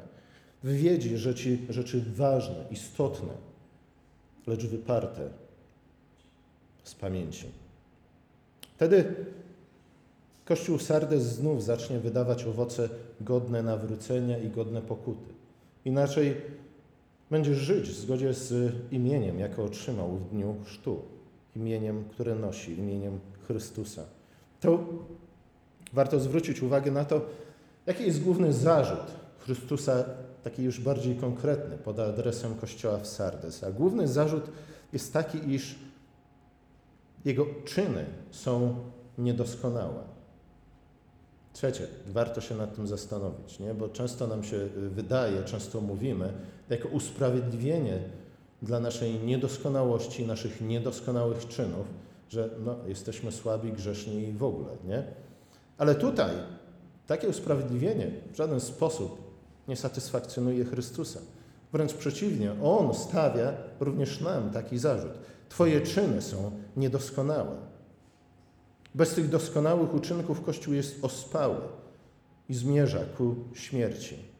wywiedzi 0.63 1.17
rzeczy, 1.17 1.57
rzeczy 1.69 2.03
ważne, 2.15 2.65
istotne, 2.71 3.33
lecz 4.47 4.65
wyparte 4.65 5.29
z 6.83 6.95
pamięci. 6.95 7.45
Wtedy 8.75 9.15
Kościół 10.45 10.79
Sardes 10.79 11.23
znów 11.23 11.63
zacznie 11.63 11.99
wydawać 11.99 12.43
owoce 12.43 12.89
godne 13.21 13.63
nawrócenia 13.63 14.37
i 14.37 14.49
godne 14.49 14.81
pokuty. 14.81 15.33
Inaczej 15.85 16.35
będziesz 17.31 17.57
żyć 17.57 17.89
w 17.89 17.99
zgodzie 17.99 18.33
z 18.33 18.73
imieniem, 18.91 19.39
jakie 19.39 19.63
otrzymał 19.63 20.17
w 20.17 20.29
dniu 20.29 20.55
chrztu, 20.65 21.01
imieniem, 21.55 22.03
które 22.09 22.35
nosi, 22.35 22.79
imieniem 22.79 23.19
Chrystusa. 23.47 24.03
To 24.59 24.79
warto 25.93 26.19
zwrócić 26.19 26.61
uwagę 26.61 26.91
na 26.91 27.05
to, 27.05 27.21
jaki 27.85 28.03
jest 28.03 28.23
główny 28.23 28.53
zarzut 28.53 29.21
Chrystusa 29.39 30.03
taki 30.43 30.63
już 30.63 30.79
bardziej 30.79 31.15
konkretny 31.15 31.77
pod 31.77 31.99
adresem 31.99 32.55
kościoła 32.55 32.97
w 32.97 33.07
Sardes. 33.07 33.63
A 33.63 33.71
główny 33.71 34.07
zarzut 34.07 34.43
jest 34.93 35.13
taki, 35.13 35.53
iż 35.53 35.75
jego 37.25 37.45
czyny 37.65 38.05
są 38.31 38.75
niedoskonałe. 39.17 40.03
Trzecie, 41.53 41.87
warto 42.07 42.41
się 42.41 42.55
nad 42.55 42.75
tym 42.75 42.87
zastanowić, 42.87 43.59
nie? 43.59 43.73
bo 43.73 43.89
często 43.89 44.27
nam 44.27 44.43
się 44.43 44.67
wydaje, 44.75 45.43
często 45.43 45.81
mówimy, 45.81 46.33
jako 46.71 46.89
usprawiedliwienie 46.89 47.99
dla 48.61 48.79
naszej 48.79 49.13
niedoskonałości, 49.13 50.27
naszych 50.27 50.61
niedoskonałych 50.61 51.47
czynów, 51.47 51.85
że 52.29 52.49
no, 52.65 52.75
jesteśmy 52.87 53.31
słabi, 53.31 53.71
grzeszni 53.71 54.23
i 54.23 54.33
w 54.33 54.43
ogóle. 54.43 54.69
Nie? 54.87 55.03
Ale 55.77 55.95
tutaj 55.95 56.31
takie 57.07 57.29
usprawiedliwienie 57.29 58.11
w 58.33 58.35
żaden 58.35 58.59
sposób 58.59 59.21
nie 59.67 59.75
satysfakcjonuje 59.75 60.65
Chrystusa. 60.65 61.19
Wręcz 61.73 61.93
przeciwnie, 61.93 62.55
On 62.63 62.93
stawia 62.93 63.53
również 63.79 64.21
nam 64.21 64.49
taki 64.49 64.77
zarzut. 64.77 65.11
Twoje 65.49 65.81
czyny 65.81 66.21
są 66.21 66.51
niedoskonałe. 66.77 67.57
Bez 68.95 69.13
tych 69.13 69.29
doskonałych 69.29 69.93
uczynków 69.93 70.41
Kościół 70.41 70.73
jest 70.73 71.05
ospały 71.05 71.57
i 72.49 72.53
zmierza 72.53 72.99
ku 73.17 73.35
śmierci. 73.53 74.30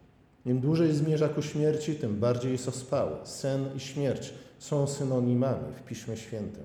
Im 0.45 0.59
dłużej 0.59 0.93
zmierza 0.93 1.29
ku 1.29 1.41
śmierci, 1.41 1.95
tym 1.95 2.19
bardziej 2.19 2.51
jest 2.51 2.67
ospały. 2.67 3.11
Sen 3.23 3.65
i 3.75 3.79
śmierć 3.79 4.33
są 4.59 4.87
synonimami 4.87 5.73
w 5.75 5.83
Piśmie 5.83 6.17
Świętym. 6.17 6.63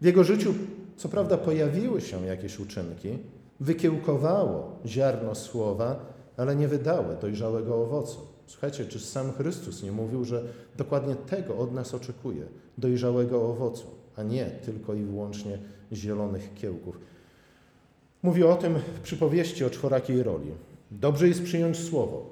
W 0.00 0.04
jego 0.04 0.24
życiu, 0.24 0.54
co 0.96 1.08
prawda, 1.08 1.38
pojawiły 1.38 2.00
się 2.00 2.26
jakieś 2.26 2.60
uczynki, 2.60 3.18
wykiełkowało 3.60 4.78
ziarno 4.86 5.34
słowa, 5.34 6.06
ale 6.36 6.56
nie 6.56 6.68
wydały 6.68 7.16
dojrzałego 7.20 7.82
owocu. 7.82 8.18
Słuchajcie, 8.46 8.84
czy 8.84 9.00
sam 9.00 9.32
Chrystus 9.32 9.82
nie 9.82 9.92
mówił, 9.92 10.24
że 10.24 10.42
dokładnie 10.76 11.14
tego 11.14 11.58
od 11.58 11.72
nas 11.72 11.94
oczekuje 11.94 12.46
dojrzałego 12.78 13.50
owocu, 13.50 13.86
a 14.16 14.22
nie 14.22 14.46
tylko 14.46 14.94
i 14.94 15.02
wyłącznie 15.02 15.58
zielonych 15.92 16.54
kiełków. 16.54 16.98
Mówi 18.22 18.44
o 18.44 18.56
tym 18.56 18.74
w 18.74 19.00
przypowieści 19.00 19.64
o 19.64 19.70
czworakiej 19.70 20.22
roli. 20.22 20.50
Dobrze 20.90 21.28
jest 21.28 21.42
przyjąć 21.42 21.78
słowo, 21.78 22.31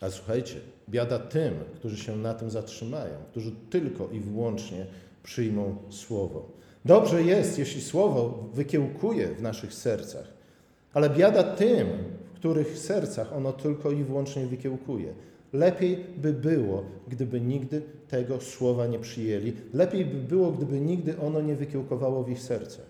a 0.00 0.10
słuchajcie, 0.10 0.60
biada 0.88 1.18
tym, 1.18 1.54
którzy 1.74 1.96
się 1.96 2.16
na 2.16 2.34
tym 2.34 2.50
zatrzymają, 2.50 3.14
którzy 3.30 3.52
tylko 3.70 4.08
i 4.12 4.20
wyłącznie 4.20 4.86
przyjmą 5.22 5.76
słowo. 5.90 6.48
Dobrze 6.84 7.22
jest, 7.22 7.58
jeśli 7.58 7.82
słowo 7.82 8.48
wykiełkuje 8.54 9.28
w 9.28 9.42
naszych 9.42 9.74
sercach, 9.74 10.26
ale 10.92 11.10
biada 11.10 11.42
tym, 11.42 11.86
których 12.34 12.78
sercach 12.78 13.32
ono 13.32 13.52
tylko 13.52 13.90
i 13.90 14.04
wyłącznie 14.04 14.46
wykiełkuje. 14.46 15.12
Lepiej 15.52 16.04
by 16.16 16.32
było, 16.32 16.84
gdyby 17.08 17.40
nigdy 17.40 17.82
tego 18.08 18.40
słowa 18.40 18.86
nie 18.86 18.98
przyjęli. 18.98 19.52
Lepiej 19.74 20.04
by 20.04 20.16
było, 20.28 20.52
gdyby 20.52 20.80
nigdy 20.80 21.18
ono 21.18 21.40
nie 21.40 21.54
wykiełkowało 21.54 22.24
w 22.24 22.30
ich 22.30 22.42
sercach. 22.42 22.86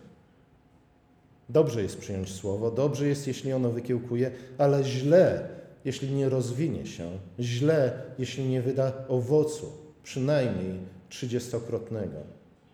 Dobrze 1.48 1.82
jest 1.82 1.98
przyjąć 1.98 2.32
słowo, 2.32 2.70
dobrze 2.70 3.08
jest, 3.08 3.26
jeśli 3.26 3.52
ono 3.52 3.70
wykiełkuje, 3.70 4.30
ale 4.58 4.84
źle 4.84 5.48
jeśli 5.87 6.12
nie 6.12 6.28
rozwinie 6.28 6.87
się, 6.87 7.11
źle, 7.40 8.02
jeśli 8.19 8.45
nie 8.45 8.62
wyda 8.62 8.93
owocu, 9.09 9.73
przynajmniej 10.02 10.78
trzydziestokrotnego. 11.09 12.16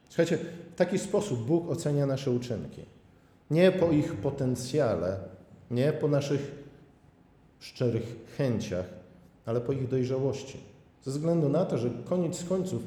Słuchajcie, 0.09 0.39
w 0.73 0.77
taki 0.77 0.99
sposób 0.99 1.47
Bóg 1.47 1.71
ocenia 1.71 2.07
nasze 2.07 2.31
uczynki. 2.31 2.83
Nie 3.51 3.73
po 3.73 3.91
ich 3.91 4.15
potencjale, 4.15 5.17
nie 5.71 5.93
po 5.93 6.09
naszych 6.09 6.53
szczerych 7.61 8.17
chęciach, 8.37 8.87
ale 9.47 9.61
po 9.61 9.73
ich 9.73 9.89
dojrzałości. 9.89 10.59
Ze 11.05 11.11
względu 11.11 11.49
na 11.49 11.65
to, 11.65 11.79
że 11.79 11.91
koniec 12.05 12.45
końców 12.45 12.83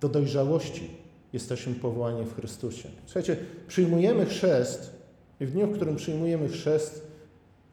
do 0.00 0.08
dojrzałości 0.08 0.90
jesteśmy 1.32 1.74
powołani 1.74 2.24
w 2.24 2.34
Chrystusie. 2.34 2.88
Słuchajcie, 3.06 3.36
przyjmujemy 3.68 4.26
chrzest 4.26 4.90
i 5.40 5.46
w 5.46 5.52
dniu, 5.52 5.66
w 5.66 5.76
którym 5.76 5.96
przyjmujemy 5.96 6.48
chrzest, 6.48 7.05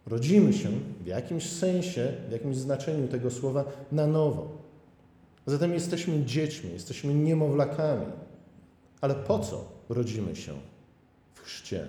rodzimy 0.06 0.54
się 0.54 0.70
w 1.04 1.06
jakimś 1.06 1.50
sensie, 1.50 2.14
w 2.30 2.32
jakimś 2.32 2.58
znaczeniu 2.58 3.08
tego 3.08 3.32
słowa 3.32 3.64
na 3.92 4.08
nowo. 4.08 4.64
Zatem 5.46 5.74
jesteśmy 5.74 6.26
dziećmi, 6.26 6.72
jesteśmy 6.74 7.14
niemowlakami. 7.14 8.06
Ale 9.02 9.16
po 9.16 9.40
co 9.40 9.66
rodzimy 9.90 10.36
się 10.36 10.54
w 11.34 11.42
chrzcie? 11.42 11.88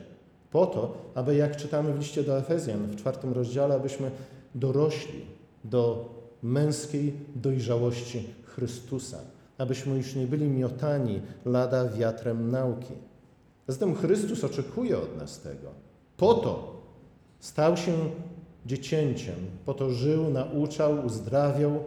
Po 0.51 0.67
to, 0.67 0.97
aby 1.15 1.37
jak 1.37 1.57
czytamy 1.57 1.93
w 1.93 1.99
liście 1.99 2.23
do 2.23 2.39
Efezjan 2.39 2.87
w 2.87 2.97
czwartym 2.97 3.33
rozdziale, 3.33 3.75
abyśmy 3.75 4.11
dorośli 4.55 5.21
do 5.65 6.09
męskiej 6.43 7.13
dojrzałości 7.35 8.29
Chrystusa, 8.45 9.19
abyśmy 9.59 9.97
już 9.97 10.15
nie 10.15 10.27
byli 10.27 10.49
miotani 10.49 11.21
lada 11.45 11.89
wiatrem 11.89 12.51
nauki. 12.51 12.95
Zatem 13.69 13.95
Chrystus 13.95 14.45
oczekuje 14.45 14.99
od 14.99 15.17
nas 15.17 15.41
tego. 15.41 15.69
Po 16.17 16.35
to 16.35 16.74
stał 17.45 17.77
się 17.77 17.93
dziecięciem, 18.67 19.35
po 19.65 19.75
to 19.75 19.91
żył, 19.91 20.31
nauczał, 20.31 21.07
uzdrawiał, 21.07 21.85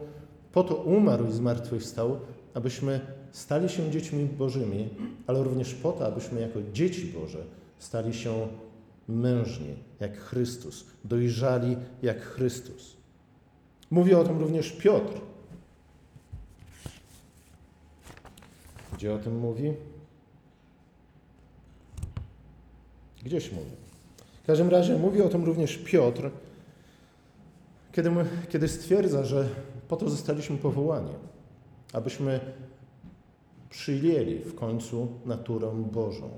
po 0.51 0.63
to 0.63 0.75
umarł 0.75 1.27
i 1.27 1.31
zmartwychwstał, 1.31 2.19
abyśmy 2.53 3.01
stali 3.31 3.69
się 3.69 3.91
dziećmi 3.91 4.25
Bożymi, 4.25 4.89
ale 5.27 5.43
również 5.43 5.73
po 5.73 5.91
to, 5.91 6.07
abyśmy 6.07 6.41
jako 6.41 6.59
dzieci 6.73 7.05
Boże 7.05 7.43
stali 7.79 8.13
się 8.13 8.47
mężni 9.07 9.75
jak 9.99 10.17
Chrystus, 10.17 10.85
dojrzali 11.03 11.77
jak 12.01 12.21
Chrystus. 12.21 12.97
Mówi 13.91 14.13
o 14.13 14.23
tym 14.23 14.39
również 14.39 14.71
Piotr. 14.71 15.13
Gdzie 18.93 19.13
o 19.13 19.17
tym 19.17 19.39
mówi? 19.39 19.73
Gdzieś 23.23 23.51
mówi. 23.51 23.87
W 24.48 24.50
każdym 24.50 24.70
razie 24.70 24.98
mówi 24.98 25.22
o 25.22 25.30
tym 25.30 25.44
również 25.44 25.77
Piotr, 25.77 26.30
kiedy, 27.92 28.12
kiedy 28.50 28.68
stwierdza, 28.68 29.25
że 29.25 29.50
po 29.88 29.96
to 29.96 30.10
zostaliśmy 30.10 30.58
powołani, 30.58 31.12
abyśmy 31.94 32.39
przyjęli 33.70 34.39
w 34.39 34.56
końcu 34.56 35.08
naturę 35.25 35.72
Bożą. 35.92 36.30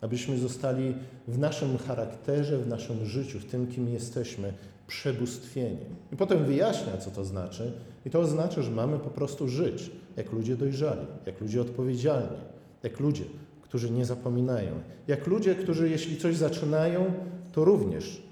Abyśmy 0.00 0.38
zostali 0.38 0.94
w 1.28 1.38
naszym 1.38 1.78
charakterze, 1.78 2.58
w 2.58 2.68
naszym 2.68 3.06
życiu, 3.06 3.38
w 3.38 3.44
tym, 3.44 3.66
kim 3.66 3.88
jesteśmy, 3.88 4.52
przebóstwieni. 4.86 5.86
I 6.12 6.16
potem 6.16 6.44
wyjaśnia, 6.44 6.96
co 6.96 7.10
to 7.10 7.24
znaczy. 7.24 7.72
I 8.06 8.10
to 8.10 8.20
oznacza, 8.20 8.62
że 8.62 8.70
mamy 8.70 8.98
po 8.98 9.10
prostu 9.10 9.48
żyć 9.48 9.90
jak 10.16 10.32
ludzie 10.32 10.56
dojrzali, 10.56 11.06
jak 11.26 11.40
ludzie 11.40 11.60
odpowiedzialni, 11.60 12.38
jak 12.82 13.00
ludzie, 13.00 13.24
którzy 13.68 13.90
nie 13.90 14.04
zapominają, 14.04 14.72
jak 15.08 15.26
ludzie, 15.26 15.54
którzy 15.54 15.90
jeśli 15.90 16.16
coś 16.16 16.36
zaczynają, 16.36 17.12
to 17.52 17.64
również 17.64 18.22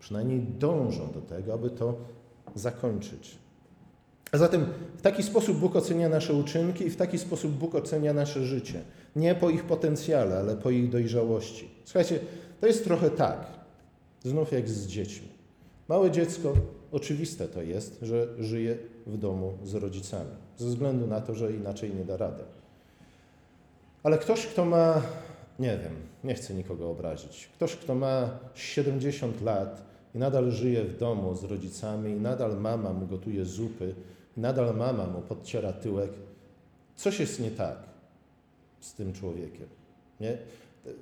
przynajmniej 0.00 0.40
dążą 0.40 1.08
do 1.14 1.20
tego, 1.20 1.54
aby 1.54 1.70
to 1.70 1.96
zakończyć. 2.54 3.38
A 4.32 4.38
zatem 4.38 4.66
w 4.98 5.02
taki 5.02 5.22
sposób 5.22 5.58
Bóg 5.58 5.76
ocenia 5.76 6.08
nasze 6.08 6.34
uczynki 6.34 6.86
i 6.86 6.90
w 6.90 6.96
taki 6.96 7.18
sposób 7.18 7.52
Bóg 7.52 7.74
ocenia 7.74 8.12
nasze 8.12 8.44
życie. 8.44 8.80
Nie 9.16 9.34
po 9.34 9.50
ich 9.50 9.64
potencjale, 9.64 10.38
ale 10.38 10.56
po 10.56 10.70
ich 10.70 10.90
dojrzałości. 10.90 11.70
Słuchajcie, 11.84 12.18
to 12.60 12.66
jest 12.66 12.84
trochę 12.84 13.10
tak, 13.10 13.46
znów 14.22 14.52
jak 14.52 14.68
z 14.68 14.86
dziećmi. 14.86 15.28
Małe 15.88 16.10
dziecko, 16.10 16.52
oczywiste 16.92 17.48
to 17.48 17.62
jest, 17.62 17.98
że 18.02 18.28
żyje 18.38 18.78
w 19.06 19.18
domu 19.18 19.52
z 19.64 19.74
rodzicami, 19.74 20.30
ze 20.56 20.66
względu 20.66 21.06
na 21.06 21.20
to, 21.20 21.34
że 21.34 21.52
inaczej 21.52 21.94
nie 21.94 22.04
da 22.04 22.16
rady. 22.16 22.42
Ale 24.04 24.18
ktoś, 24.18 24.46
kto 24.46 24.64
ma, 24.64 25.02
nie 25.58 25.78
wiem, 25.78 25.92
nie 26.24 26.34
chcę 26.34 26.54
nikogo 26.54 26.90
obrazić, 26.90 27.50
ktoś, 27.54 27.76
kto 27.76 27.94
ma 27.94 28.38
70 28.54 29.42
lat 29.42 29.82
i 30.14 30.18
nadal 30.18 30.50
żyje 30.50 30.84
w 30.84 30.98
domu 30.98 31.34
z 31.34 31.44
rodzicami, 31.44 32.10
i 32.12 32.20
nadal 32.20 32.60
mama 32.60 32.92
mu 32.92 33.06
gotuje 33.06 33.44
zupy, 33.44 33.94
i 34.36 34.40
nadal 34.40 34.76
mama 34.76 35.06
mu 35.06 35.20
podciera 35.20 35.72
tyłek, 35.72 36.10
coś 36.96 37.20
jest 37.20 37.40
nie 37.40 37.50
tak 37.50 37.76
z 38.80 38.94
tym 38.94 39.12
człowiekiem. 39.12 39.66
Nie? 40.20 40.38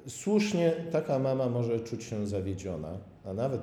Słusznie 0.09 0.73
taka 0.93 1.19
mama 1.19 1.49
może 1.49 1.81
czuć 1.81 2.05
się 2.05 2.27
zawiedziona, 2.27 2.99
a 3.25 3.33
nawet 3.33 3.61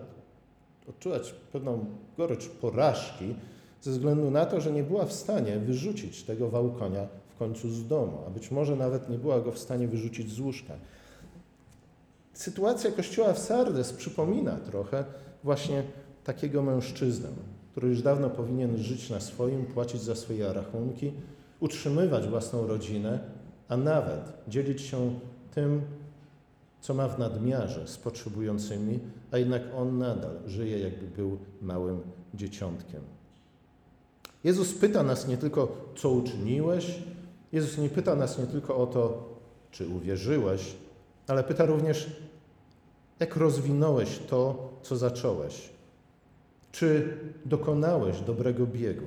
odczuwać 0.89 1.33
pewną 1.51 1.85
gorycz 2.17 2.47
porażki 2.47 3.35
ze 3.81 3.91
względu 3.91 4.31
na 4.31 4.45
to, 4.45 4.61
że 4.61 4.71
nie 4.71 4.83
była 4.83 5.05
w 5.05 5.13
stanie 5.13 5.59
wyrzucić 5.59 6.23
tego 6.23 6.49
wałkonia 6.49 7.07
końcu 7.39 7.69
z 7.69 7.87
domu, 7.87 8.17
a 8.27 8.29
być 8.29 8.51
może 8.51 8.75
nawet 8.75 9.09
nie 9.09 9.17
była 9.17 9.41
go 9.41 9.51
w 9.51 9.59
stanie 9.59 9.87
wyrzucić 9.87 10.31
z 10.31 10.39
łóżka. 10.39 10.73
Sytuacja 12.33 12.91
kościoła 12.91 13.33
w 13.33 13.39
Sardes 13.39 13.93
przypomina 13.93 14.55
trochę 14.55 15.03
właśnie 15.43 15.83
takiego 16.23 16.61
mężczyznę, 16.61 17.29
który 17.71 17.87
już 17.87 18.01
dawno 18.01 18.29
powinien 18.29 18.77
żyć 18.77 19.09
na 19.09 19.19
swoim, 19.19 19.65
płacić 19.65 20.01
za 20.01 20.15
swoje 20.15 20.53
rachunki, 20.53 21.11
utrzymywać 21.59 22.27
własną 22.27 22.67
rodzinę, 22.67 23.19
a 23.67 23.77
nawet 23.77 24.33
dzielić 24.47 24.81
się 24.81 25.19
tym, 25.55 25.81
co 26.81 26.93
ma 26.93 27.07
w 27.07 27.19
nadmiarze 27.19 27.87
z 27.87 27.97
potrzebującymi, 27.97 28.99
a 29.31 29.37
jednak 29.37 29.61
on 29.77 29.97
nadal 29.97 30.35
żyje, 30.47 30.79
jakby 30.79 31.07
był 31.07 31.37
małym 31.61 31.99
dzieciątkiem. 32.33 33.01
Jezus 34.43 34.73
pyta 34.73 35.03
nas 35.03 35.27
nie 35.27 35.37
tylko, 35.37 35.85
co 35.95 36.09
uczyniłeś, 36.09 36.99
Jezus 37.51 37.77
nie 37.77 37.89
pyta 37.89 38.15
nas 38.15 38.37
nie 38.37 38.47
tylko 38.47 38.77
o 38.77 38.87
to, 38.87 39.29
czy 39.71 39.87
uwierzyłeś, 39.87 40.75
ale 41.27 41.43
pyta 41.43 41.65
również, 41.65 42.07
jak 43.19 43.35
rozwinąłeś 43.35 44.19
to, 44.29 44.69
co 44.81 44.97
zacząłeś. 44.97 45.69
Czy 46.71 47.17
dokonałeś 47.45 48.21
dobrego 48.21 48.67
biegu? 48.67 49.05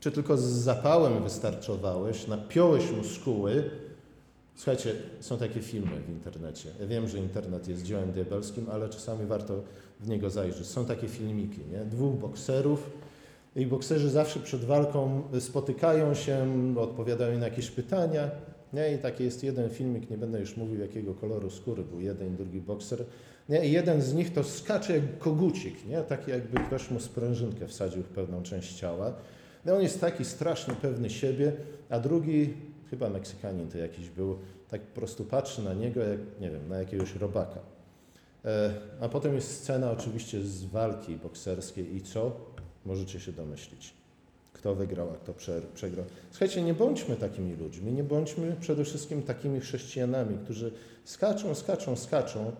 Czy 0.00 0.10
tylko 0.10 0.36
z 0.36 0.42
zapałem 0.42 1.22
wystarczowałeś, 1.22 2.26
napiąłeś 2.26 2.90
muskuły, 2.90 3.70
Słuchajcie, 4.56 4.94
są 5.20 5.38
takie 5.38 5.62
filmy 5.62 6.00
w 6.06 6.10
internecie. 6.10 6.70
Ja 6.80 6.86
wiem, 6.86 7.08
że 7.08 7.18
internet 7.18 7.68
jest 7.68 7.82
dziełem 7.82 8.12
diabelskim, 8.12 8.66
ale 8.70 8.88
czasami 8.88 9.26
warto 9.26 9.62
w 10.00 10.08
niego 10.08 10.30
zajrzeć. 10.30 10.66
Są 10.66 10.86
takie 10.86 11.08
filmiki, 11.08 11.60
nie? 11.72 11.84
Dwóch 11.84 12.14
bokserów 12.14 12.90
i 13.56 13.66
bokserzy 13.66 14.10
zawsze 14.10 14.40
przed 14.40 14.64
walką 14.64 15.22
spotykają 15.40 16.14
się, 16.14 16.46
odpowiadają 16.76 17.38
na 17.38 17.44
jakieś 17.44 17.70
pytania. 17.70 18.30
Nie? 18.72 18.94
I 18.94 18.98
taki 18.98 19.24
jest 19.24 19.44
jeden 19.44 19.70
filmik, 19.70 20.10
nie 20.10 20.18
będę 20.18 20.40
już 20.40 20.56
mówił, 20.56 20.80
jakiego 20.80 21.14
koloru 21.14 21.50
skóry 21.50 21.82
był 21.82 22.00
jeden 22.00 22.34
i 22.34 22.36
drugi 22.36 22.60
bokser. 22.60 23.04
Nie? 23.48 23.66
I 23.66 23.72
jeden 23.72 24.02
z 24.02 24.14
nich 24.14 24.32
to 24.32 24.44
skacze 24.44 24.92
jak 24.92 25.18
kogucik, 25.18 25.86
nie? 25.86 26.02
taki 26.02 26.30
jakby 26.30 26.60
ktoś 26.60 26.90
mu 26.90 27.00
sprężynkę 27.00 27.66
wsadził 27.66 28.02
w 28.02 28.08
pewną 28.08 28.42
część 28.42 28.74
ciała. 28.74 29.14
No 29.64 29.74
on 29.74 29.82
jest 29.82 30.00
taki 30.00 30.24
strasznie 30.24 30.74
pewny 30.74 31.10
siebie, 31.10 31.52
a 31.90 32.00
drugi 32.00 32.54
chyba 32.90 33.10
Meksykanin 33.10 33.68
to 33.68 33.78
jakiś 33.78 34.10
był, 34.10 34.38
tak 34.68 34.80
po 34.80 34.94
prostu 34.94 35.24
patrzy 35.24 35.62
na 35.62 35.74
niego, 35.74 36.00
jak, 36.00 36.18
nie 36.40 36.50
wiem, 36.50 36.68
na 36.68 36.78
jakiegoś 36.78 37.14
robaka. 37.16 37.60
E, 38.44 38.74
a 39.00 39.08
potem 39.08 39.34
jest 39.34 39.62
scena 39.62 39.90
oczywiście 39.90 40.42
z 40.42 40.64
walki 40.64 41.16
bokserskiej 41.16 41.96
i 41.96 42.02
co? 42.02 42.36
Możecie 42.86 43.20
się 43.20 43.32
domyślić. 43.32 43.94
Kto 44.52 44.74
wygrał, 44.74 45.10
a 45.10 45.14
kto 45.14 45.32
przegrał. 45.74 46.06
Słuchajcie, 46.30 46.62
nie 46.62 46.74
bądźmy 46.74 47.16
takimi 47.16 47.56
ludźmi, 47.56 47.92
nie 47.92 48.04
bądźmy 48.04 48.56
przede 48.60 48.84
wszystkim 48.84 49.22
takimi 49.22 49.60
chrześcijanami, 49.60 50.38
którzy 50.44 50.72
skaczą, 51.04 51.54
skaczą, 51.54 51.96
skaczą, 51.96 52.52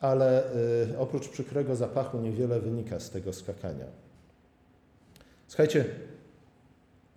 ale 0.00 0.54
y, 0.92 0.98
oprócz 0.98 1.28
przykrego 1.28 1.76
zapachu 1.76 2.20
niewiele 2.20 2.60
wynika 2.60 3.00
z 3.00 3.10
tego 3.10 3.32
skakania. 3.32 3.86
Słuchajcie, 5.48 5.84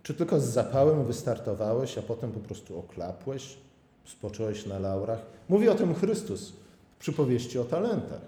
czy 0.04 0.13
tylko 0.13 0.39
z 0.39 0.43
zapałem 0.43 1.06
wystartowałeś, 1.06 1.98
a 1.98 2.02
potem 2.02 2.32
po 2.32 2.39
prostu 2.39 2.80
oklapłeś, 2.80 3.58
spocząłeś 4.06 4.65
na 4.65 4.80
laurach? 4.80 5.19
Mówi 5.50 5.69
o 5.69 5.76
tym 5.76 5.96
Chrystus 5.96 6.54
w 6.96 7.00
przypowieści 7.00 7.60
o 7.60 7.63
talentach. 7.63 8.22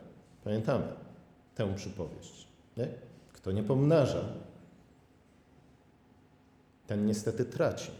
Pamiętamy 0.43 0.85
tę 1.55 1.75
przypowieść. 1.75 2.47
Nie? 2.77 2.87
Kto 3.45 3.51
nie 3.51 3.63
pomnaża, 3.63 4.23
ten 6.87 7.05
niestety 7.05 7.45
traci. 7.45 7.91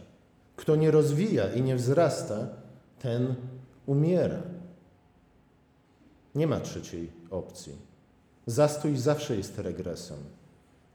Kto 0.56 0.76
nie 0.76 0.90
rozwija 0.90 1.52
i 1.52 1.62
nie 1.62 1.76
wzrasta, 1.76 2.48
ten 2.98 3.34
umiera. 3.86 4.42
Nie 6.34 6.46
ma 6.46 6.60
trzeciej 6.60 7.12
opcji. 7.30 7.72
Zastój 8.46 8.96
zawsze 8.96 9.36
jest 9.36 9.58
regresem. 9.58 10.18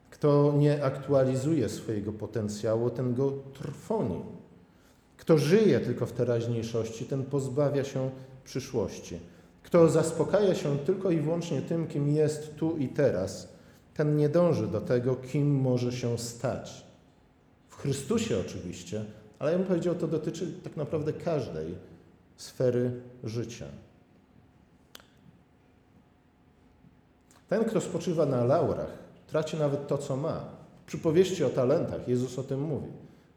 Kto 0.10 0.54
nie 0.58 0.84
aktualizuje 0.84 1.70
swojego 1.70 2.14
potencjału, 2.14 2.90
ten 2.90 3.14
go 3.14 3.32
trwoni. 3.32 4.22
Kto 5.18 5.38
żyje 5.38 5.80
tylko 5.80 6.06
w 6.06 6.12
teraźniejszości, 6.12 7.06
ten 7.06 7.24
pozbawia 7.24 7.84
się 7.84 8.12
przyszłości. 8.44 9.20
Kto 9.64 9.90
zaspokaja 9.90 10.56
się 10.56 10.80
tylko 10.80 11.12
i 11.12 11.20
wyłącznie 11.20 11.62
tym, 11.62 11.88
kim 11.88 12.10
jest 12.10 12.56
tu 12.56 12.78
i 12.78 12.88
teraz, 12.88 13.51
ten 13.94 14.18
nie 14.18 14.30
dąży 14.30 14.68
do 14.68 14.82
tego, 14.82 15.16
kim 15.16 15.56
może 15.56 15.92
się 15.92 16.18
stać. 16.18 16.86
W 17.68 17.76
Chrystusie 17.76 18.40
oczywiście, 18.48 19.06
ale 19.40 19.52
ja 19.52 19.58
bym 19.58 19.68
powiedział, 19.68 19.96
to 19.96 20.08
dotyczy 20.08 20.48
tak 20.64 20.78
naprawdę 20.78 21.14
każdej 21.14 21.76
sfery 22.38 22.92
życia. 23.24 23.66
Ten, 27.48 27.66
kto 27.66 27.82
spoczywa 27.82 28.26
na 28.26 28.44
laurach, 28.44 28.92
traci 29.28 29.58
nawet 29.58 29.88
to, 29.88 29.98
co 29.98 30.18
ma. 30.18 30.46
W 30.84 30.86
przypowieści 30.86 31.44
o 31.44 31.50
talentach 31.50 32.08
Jezus 32.08 32.40
o 32.40 32.44
tym 32.44 32.62
mówi. 32.62 32.88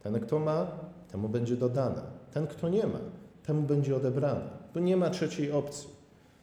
Ten, 0.03 0.21
kto 0.21 0.39
ma, 0.39 0.67
temu 1.13 1.29
będzie 1.29 1.57
dodane. 1.57 2.03
Ten, 2.35 2.47
kto 2.47 2.69
nie 2.69 2.87
ma, 2.87 2.99
temu 3.47 3.63
będzie 3.63 3.97
odebrane. 3.97 4.49
Tu 4.73 4.81
nie 4.81 4.97
ma 4.97 5.11
trzeciej 5.11 5.53
opcji. 5.53 5.89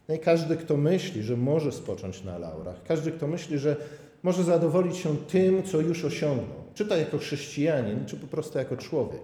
No 0.10 0.15
każdy, 0.24 0.58
kto 0.58 0.78
myśli, 0.78 1.24
że 1.24 1.38
może 1.38 1.71
spocząć 1.71 2.24
na 2.24 2.38
laurach, 2.38 2.84
każdy, 2.84 3.12
kto 3.12 3.28
myśli, 3.28 3.60
że 3.60 3.76
może 4.23 4.43
zadowolić 4.43 4.97
się 4.97 5.17
tym, 5.17 5.63
co 5.63 5.79
już 5.79 6.05
osiągnął, 6.05 6.57
czy 6.73 6.86
to 6.86 6.97
jako 6.97 7.17
chrześcijanin, 7.17 8.05
czy 8.05 8.17
po 8.17 8.27
prostu 8.27 8.57
jako 8.57 8.77
człowiek, 8.77 9.21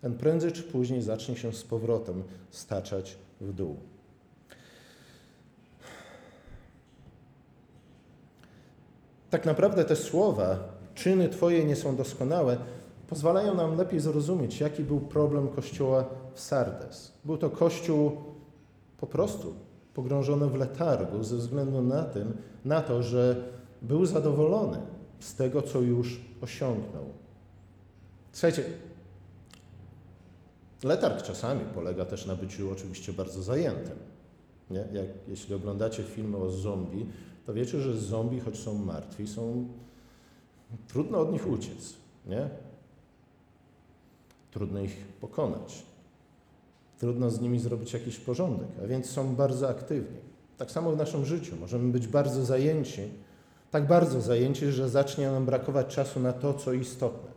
ten 0.00 0.14
prędzej 0.14 0.52
czy 0.52 0.62
później 0.62 1.02
zacznie 1.02 1.36
się 1.36 1.52
z 1.52 1.62
powrotem 1.62 2.22
staczać 2.50 3.16
w 3.40 3.52
dół. 3.52 3.76
Tak 9.30 9.46
naprawdę 9.46 9.84
te 9.84 9.96
słowa, 9.96 10.58
czyny 10.94 11.28
Twoje 11.28 11.64
nie 11.64 11.76
są 11.76 11.96
doskonałe, 11.96 12.56
pozwalają 13.08 13.54
nam 13.54 13.76
lepiej 13.76 14.00
zrozumieć, 14.00 14.60
jaki 14.60 14.82
był 14.82 15.00
problem 15.00 15.48
Kościoła 15.48 16.04
w 16.34 16.40
Sardes. 16.40 17.12
Był 17.24 17.36
to 17.36 17.50
Kościół 17.50 18.12
po 18.98 19.06
prostu 19.06 19.54
pogrążony 19.94 20.46
w 20.46 20.54
letargu 20.54 21.22
ze 21.22 21.36
względu 21.36 21.82
na, 21.82 22.02
tym, 22.02 22.36
na 22.64 22.80
to, 22.80 23.02
że 23.02 23.36
był 23.82 24.06
zadowolony 24.06 24.78
z 25.20 25.34
tego, 25.34 25.62
co 25.62 25.80
już 25.80 26.20
osiągnął. 26.40 27.04
Słuchajcie, 28.32 28.64
letarg 30.84 31.22
czasami 31.22 31.64
polega 31.74 32.04
też 32.04 32.26
na 32.26 32.36
byciu 32.36 32.70
oczywiście 32.70 33.12
bardzo 33.12 33.42
zajętym. 33.42 33.96
Nie? 34.70 34.84
Jak, 34.92 35.06
jeśli 35.28 35.54
oglądacie 35.54 36.02
filmy 36.02 36.36
o 36.36 36.50
zombie, 36.50 37.06
to 37.46 37.54
wiecie, 37.54 37.80
że 37.80 37.98
zombie, 37.98 38.40
choć 38.40 38.58
są 38.58 38.74
martwi, 38.74 39.26
są 39.26 39.68
trudno 40.88 41.20
od 41.20 41.32
nich 41.32 41.46
uciec. 41.46 41.94
Nie? 42.26 42.48
Trudno 44.50 44.80
ich 44.80 44.96
pokonać. 45.20 45.82
Trudno 46.98 47.30
z 47.30 47.40
nimi 47.40 47.58
zrobić 47.58 47.92
jakiś 47.92 48.18
porządek, 48.18 48.68
a 48.84 48.86
więc 48.86 49.10
są 49.10 49.36
bardzo 49.36 49.68
aktywni. 49.68 50.18
Tak 50.58 50.70
samo 50.70 50.92
w 50.92 50.96
naszym 50.96 51.24
życiu. 51.24 51.56
Możemy 51.60 51.92
być 51.92 52.06
bardzo 52.06 52.44
zajęci, 52.44 53.02
tak 53.72 53.86
bardzo 53.86 54.20
zajęci, 54.20 54.72
że 54.72 54.88
zacznie 54.88 55.30
nam 55.30 55.46
brakować 55.46 55.86
czasu 55.86 56.20
na 56.20 56.32
to, 56.32 56.54
co 56.54 56.72
istotne, 56.72 57.30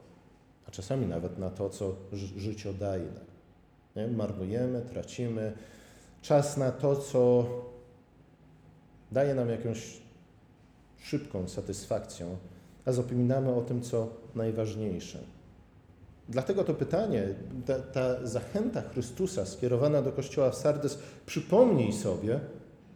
a 0.68 0.72
czasami 0.72 1.08
nawet 1.08 1.38
na 1.38 1.50
to, 1.50 1.70
co 1.70 1.96
życiodajne. 2.38 3.20
Nie? 3.96 4.08
Marnujemy, 4.08 4.82
tracimy 4.82 5.54
czas 6.22 6.58
na 6.58 6.72
to, 6.72 6.96
co 6.96 7.46
daje 9.12 9.36
nam 9.36 9.50
jakąś 9.50 9.98
szybką 10.98 11.48
satysfakcję, 11.48 12.36
a 12.86 12.92
zapominamy 12.92 13.56
o 13.56 13.62
tym, 13.62 13.82
co 13.82 14.08
najważniejsze. 14.36 15.20
Dlatego 16.30 16.64
to 16.64 16.74
pytanie, 16.74 17.28
ta, 17.66 17.80
ta, 17.80 18.28
zachęta 18.28 18.82
Chrystusa 18.82 19.46
skierowana 19.46 20.02
do 20.02 20.12
Kościoła 20.12 20.52
w 20.52 20.56
Sardes, 20.56 21.00
przypomnij 21.26 21.94
sobie, 21.94 22.40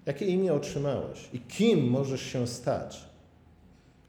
jakie 0.06 0.26
imię 0.26 0.54
otrzymałeś 0.54 1.30
i 1.34 1.40
kim 1.40 1.90
możesz 1.90 2.22
się 2.22 2.48
stać. 2.48 3.09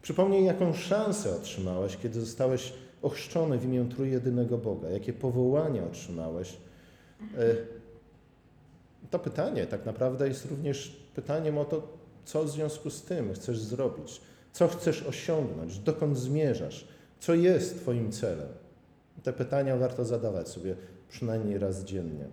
Przypomnij, 0.02 0.44
jaką 0.44 0.72
szansę 0.72 1.36
otrzymałeś, 1.36 1.96
kiedy 1.96 2.20
zostałeś 2.20 2.72
ochrzczony 3.02 3.58
w 3.58 3.64
imię 3.64 3.86
Trójjedynego 3.90 4.58
Boga, 4.58 4.88
jakie 4.88 5.12
powołanie 5.12 5.82
otrzymałeś. 5.84 6.56
E, 7.38 7.54
to 9.10 9.18
pytanie 9.18 9.66
tak 9.66 9.86
naprawdę 9.86 10.28
jest 10.28 10.50
również 10.50 10.96
pytaniem 11.14 11.58
o 11.58 11.64
to, 11.64 11.88
co 12.24 12.44
w 12.44 12.50
związku 12.50 12.90
z 12.90 13.02
tym 13.02 13.34
chcesz 13.34 13.60
zrobić, 13.60 14.20
co 14.52 14.68
chcesz 14.68 15.02
osiągnąć, 15.02 15.78
dokąd 15.78 16.18
zmierzasz, 16.18 16.88
co 17.20 17.34
jest 17.34 17.80
Twoim 17.80 18.12
celem. 18.12 18.48
Te 19.22 19.32
pytania 19.32 19.76
warto 19.76 20.04
zadawać 20.04 20.48
sobie 20.48 20.76
przynajmniej 21.08 21.58
raz 21.58 21.84
dziennie. 21.84 22.24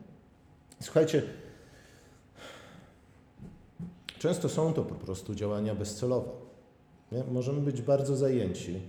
Słuchajcie, 0.82 1.24
często 4.20 4.50
są 4.50 4.74
to 4.74 4.84
po 4.84 4.96
prostu 4.96 5.36
działania 5.36 5.76
bezcelowe. 5.76 6.30
Nie? 7.12 7.24
Możemy 7.32 7.62
być 7.62 7.82
bardzo 7.82 8.16
zajęci, 8.16 8.80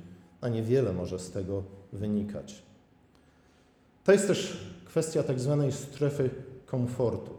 a 0.40 0.48
niewiele 0.48 0.92
może 0.92 1.18
z 1.18 1.30
tego 1.30 1.62
wynikać. 1.92 2.62
To 4.04 4.12
jest 4.12 4.26
też 4.26 4.56
kwestia 4.84 5.22
tak 5.22 5.40
zwanej 5.40 5.72
strefy 5.72 6.30
komfortu, 6.66 7.30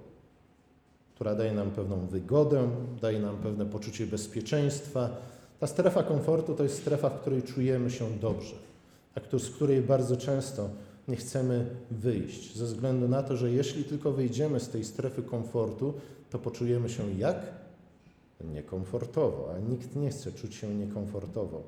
która 1.16 1.36
daje 1.36 1.54
nam 1.54 1.72
pewną 1.72 2.08
wygodę, 2.08 2.70
daje 3.02 3.20
nam 3.20 3.38
pewne 3.38 3.66
poczucie 3.66 4.08
bezpieczeństwa. 4.08 5.10
Ta 5.60 5.68
strefa 5.68 6.04
komfortu 6.04 6.56
to 6.56 6.64
jest 6.64 6.78
strefa, 6.78 7.10
w 7.10 7.22
której 7.22 7.44
czujemy 7.44 7.92
się 7.92 8.10
dobrze 8.22 8.56
a 9.16 9.40
z 9.40 9.50
której 9.50 9.82
bardzo 9.82 10.18
często 10.18 10.70
nie 11.08 11.16
chcemy 11.16 11.66
wyjść, 11.92 12.58
ze 12.58 12.66
względu 12.66 13.08
na 13.08 13.24
to, 13.24 13.38
że 13.38 13.52
jeśli 13.52 13.84
tylko 13.84 14.12
wyjdziemy 14.12 14.60
z 14.60 14.70
tej 14.70 14.84
strefy 14.84 15.24
komfortu, 15.24 15.94
to 16.30 16.40
poczujemy 16.40 16.90
się 16.90 17.14
jak? 17.14 17.59
Niekomfortowo, 18.44 19.54
a 19.56 19.60
nikt 19.60 19.96
nie 19.96 20.10
chce 20.10 20.32
czuć 20.32 20.56
się 20.56 20.76
niekomfortowo. 20.76 21.64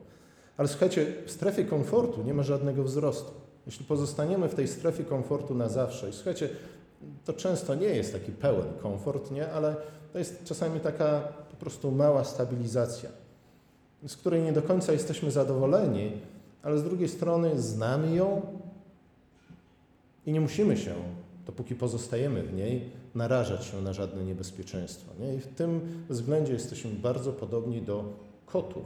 Ale 0.57 0.67
słuchajcie, 0.67 1.13
w 1.25 1.31
strefie 1.31 1.65
komfortu 1.65 2.23
nie 2.23 2.33
ma 2.33 2.43
żadnego 2.43 2.83
wzrostu. 2.83 3.31
Jeśli 3.65 3.85
pozostaniemy 3.85 4.49
w 4.49 4.55
tej 4.55 4.67
strefie 4.67 5.03
komfortu 5.03 5.55
na 5.55 5.69
zawsze, 5.69 6.09
i 6.09 6.13
słuchajcie, 6.13 6.49
to 7.25 7.33
często 7.33 7.75
nie 7.75 7.87
jest 7.87 8.13
taki 8.13 8.31
pełen 8.31 8.67
komfort, 8.81 9.31
nie? 9.31 9.51
ale 9.51 9.75
to 10.13 10.19
jest 10.19 10.43
czasami 10.43 10.79
taka 10.79 11.21
po 11.51 11.55
prostu 11.55 11.91
mała 11.91 12.23
stabilizacja, 12.23 13.09
z 14.07 14.17
której 14.17 14.41
nie 14.41 14.53
do 14.53 14.61
końca 14.61 14.93
jesteśmy 14.93 15.31
zadowoleni, 15.31 16.11
ale 16.63 16.77
z 16.77 16.83
drugiej 16.83 17.09
strony 17.09 17.61
znamy 17.61 18.15
ją 18.15 18.41
i 20.25 20.31
nie 20.31 20.41
musimy 20.41 20.77
się, 20.77 20.93
dopóki 21.45 21.75
pozostajemy 21.75 22.43
w 22.43 22.53
niej, 22.53 22.89
narażać 23.15 23.65
się 23.65 23.81
na 23.81 23.93
żadne 23.93 24.23
niebezpieczeństwo. 24.23 25.11
Nie? 25.19 25.35
I 25.35 25.39
w 25.39 25.47
tym 25.47 26.03
względzie 26.09 26.53
jesteśmy 26.53 26.91
bardzo 26.91 27.33
podobni 27.33 27.81
do 27.81 28.03
kotów. 28.45 28.85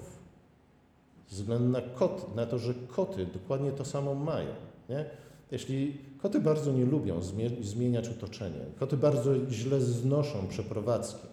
Ze 1.29 1.35
względu 1.35 1.69
na, 1.69 1.81
kot, 1.81 2.35
na 2.35 2.45
to, 2.45 2.59
że 2.59 2.73
koty 2.87 3.25
dokładnie 3.25 3.71
to 3.71 3.85
samo 3.85 4.15
mają. 4.15 4.53
Nie? 4.89 5.05
Jeśli 5.51 5.97
koty 6.21 6.39
bardzo 6.39 6.71
nie 6.71 6.85
lubią 6.85 7.21
zmieniać 7.61 8.09
otoczenie, 8.09 8.59
koty 8.79 8.97
bardzo 8.97 9.31
źle 9.49 9.81
znoszą 9.81 10.47
przeprowadzki, 10.47 11.27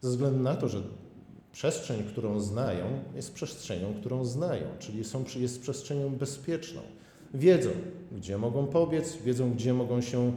ze 0.00 0.10
względu 0.10 0.42
na 0.42 0.54
to, 0.54 0.68
że 0.68 0.82
przestrzeń, 1.52 2.04
którą 2.04 2.40
znają, 2.40 2.84
jest 3.14 3.34
przestrzenią, 3.34 3.94
którą 4.00 4.24
znają, 4.24 4.66
czyli 4.78 5.04
są, 5.04 5.24
jest 5.36 5.62
przestrzenią 5.62 6.10
bezpieczną. 6.10 6.80
Wiedzą, 7.34 7.70
gdzie 8.12 8.38
mogą 8.38 8.66
pobiec, 8.66 9.16
wiedzą, 9.16 9.52
gdzie 9.52 9.74
mogą 9.74 10.00
się 10.00 10.32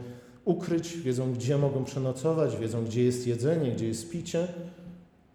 ukryć, 0.48 0.96
wiedzą, 0.96 1.32
gdzie 1.32 1.58
mogą 1.58 1.84
przenocować, 1.84 2.56
wiedzą, 2.56 2.84
gdzie 2.84 3.04
jest 3.04 3.26
jedzenie, 3.26 3.72
gdzie 3.72 3.88
jest 3.88 4.10
picie. 4.10 4.48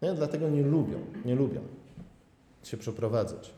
Nie? 0.02 0.14
Dlatego 0.14 0.50
nie 0.50 0.62
lubią, 0.62 1.00
nie 1.26 1.36
lubią 1.36 1.62
się 2.64 2.78
przeprowadzać. 2.78 3.54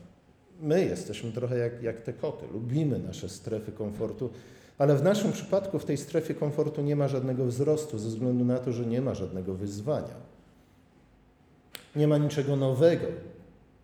My 0.62 0.86
jesteśmy 0.86 1.32
trochę 1.32 1.58
jak, 1.58 1.84
jak 1.84 2.02
te 2.02 2.14
koty, 2.14 2.46
lubimy 2.54 3.00
nasze 3.00 3.30
strefy 3.30 3.72
komfortu, 3.72 4.30
ale 4.78 4.96
w 4.96 5.04
naszym 5.04 5.32
przypadku 5.32 5.80
w 5.80 5.86
tej 5.86 5.98
strefie 5.98 6.34
komfortu 6.34 6.82
nie 6.82 6.96
ma 6.96 7.08
żadnego 7.08 7.46
wzrostu 7.46 8.00
ze 8.00 8.10
względu 8.10 8.46
na 8.46 8.60
to, 8.60 8.72
że 8.72 8.86
nie 8.86 9.02
ma 9.02 9.14
żadnego 9.14 9.54
wyzwania. 9.54 10.16
Nie 11.96 12.08
ma 12.08 12.18
niczego 12.18 12.56
nowego, 12.56 13.08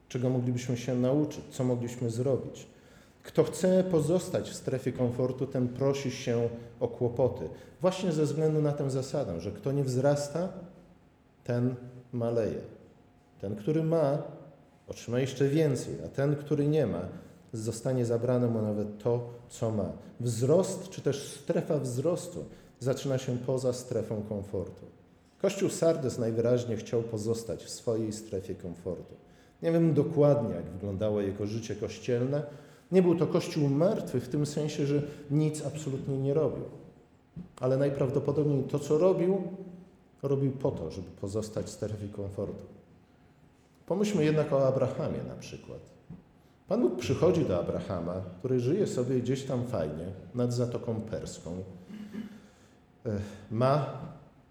czego 0.09 0.29
moglibyśmy 0.29 0.77
się 0.77 0.95
nauczyć, 0.95 1.41
co 1.51 1.63
mogliśmy 1.63 2.09
zrobić. 2.09 2.67
Kto 3.23 3.43
chce 3.43 3.83
pozostać 3.83 4.49
w 4.49 4.55
strefie 4.55 4.91
komfortu, 4.91 5.47
ten 5.47 5.67
prosi 5.67 6.11
się 6.11 6.49
o 6.79 6.87
kłopoty. 6.87 7.49
Właśnie 7.81 8.11
ze 8.11 8.23
względu 8.25 8.61
na 8.61 8.71
tę 8.71 8.89
zasadę, 8.89 9.41
że 9.41 9.51
kto 9.51 9.71
nie 9.71 9.83
wzrasta, 9.83 10.49
ten 11.43 11.75
maleje. 12.13 12.61
Ten, 13.41 13.55
który 13.55 13.83
ma, 13.83 14.17
otrzyma 14.87 15.19
jeszcze 15.19 15.47
więcej, 15.47 15.95
a 16.05 16.07
ten, 16.07 16.35
który 16.35 16.67
nie 16.67 16.87
ma, 16.87 17.01
zostanie 17.53 18.05
zabrane 18.05 18.47
mu 18.47 18.61
nawet 18.61 19.03
to, 19.03 19.29
co 19.49 19.71
ma. 19.71 19.91
Wzrost, 20.19 20.89
czy 20.89 21.01
też 21.01 21.29
strefa 21.29 21.77
wzrostu 21.77 22.45
zaczyna 22.79 23.17
się 23.17 23.37
poza 23.37 23.73
strefą 23.73 24.23
komfortu. 24.29 24.85
Kościół 25.41 25.69
Sardes 25.69 26.17
najwyraźniej 26.17 26.77
chciał 26.77 27.01
pozostać 27.01 27.63
w 27.63 27.69
swojej 27.69 28.13
strefie 28.13 28.55
komfortu. 28.55 29.15
Nie 29.61 29.71
wiem 29.71 29.93
dokładnie, 29.93 30.55
jak 30.55 30.65
wyglądało 30.65 31.21
jego 31.21 31.45
życie 31.45 31.75
kościelne. 31.75 32.43
Nie 32.91 33.01
był 33.01 33.15
to 33.15 33.27
kościół 33.27 33.69
martwy 33.69 34.19
w 34.19 34.29
tym 34.29 34.45
sensie, 34.45 34.85
że 34.85 35.01
nic 35.31 35.65
absolutnie 35.65 36.17
nie 36.17 36.33
robił. 36.33 36.63
Ale 37.59 37.77
najprawdopodobniej 37.77 38.63
to, 38.63 38.79
co 38.79 38.97
robił, 38.97 39.41
robił 40.23 40.51
po 40.51 40.71
to, 40.71 40.91
żeby 40.91 41.07
pozostać 41.21 41.65
w 41.65 41.69
strefie 41.69 42.07
komfortu. 42.07 42.65
Pomyślmy 43.85 44.23
jednak 44.23 44.53
o 44.53 44.67
Abrahamie 44.67 45.23
na 45.27 45.35
przykład. 45.35 45.79
Pan 46.67 46.81
Bóg 46.81 46.95
przychodzi 46.95 47.45
do 47.45 47.59
Abrahama, 47.59 48.21
który 48.39 48.59
żyje 48.59 48.87
sobie 48.87 49.19
gdzieś 49.19 49.43
tam 49.43 49.67
fajnie, 49.67 50.05
nad 50.35 50.53
Zatoką 50.53 51.01
Perską. 51.01 51.63
Ech, 53.05 53.21
Ma 53.51 53.85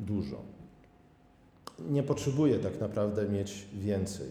dużo. 0.01 0.37
Nie 1.91 2.03
potrzebuje 2.03 2.59
tak 2.59 2.81
naprawdę 2.81 3.29
mieć 3.29 3.67
więcej. 3.75 4.29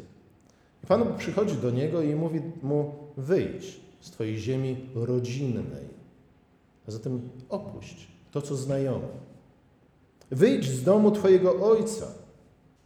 I 0.84 0.88
Pan 0.88 1.04
Bóg 1.04 1.16
przychodzi 1.16 1.56
do 1.56 1.72
niego 1.72 2.02
i 2.02 2.16
mówi 2.16 2.42
mu: 2.64 2.94
wyjdź 3.18 3.89
z 4.02 4.12
Twojej 4.12 4.38
ziemi 4.38 4.90
rodzinnej, 4.96 6.00
a 6.88 6.92
zatem 6.92 7.30
opuść 7.50 8.08
to, 8.32 8.42
co 8.42 8.56
znajome. 8.56 9.08
Wyjdź 10.32 10.70
z 10.70 10.84
domu 10.84 11.12
Twojego 11.12 11.70
ojca, 11.70 12.06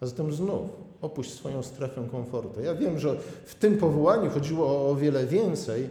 a 0.01 0.05
zatem 0.05 0.31
znów 0.31 0.69
opuść 1.01 1.33
swoją 1.33 1.63
strefę 1.63 2.07
komfortu. 2.11 2.61
Ja 2.61 2.75
wiem, 2.75 2.99
że 2.99 3.17
w 3.45 3.55
tym 3.55 3.77
powołaniu 3.77 4.29
chodziło 4.29 4.67
o, 4.67 4.89
o 4.89 4.95
wiele 4.95 5.25
więcej, 5.27 5.89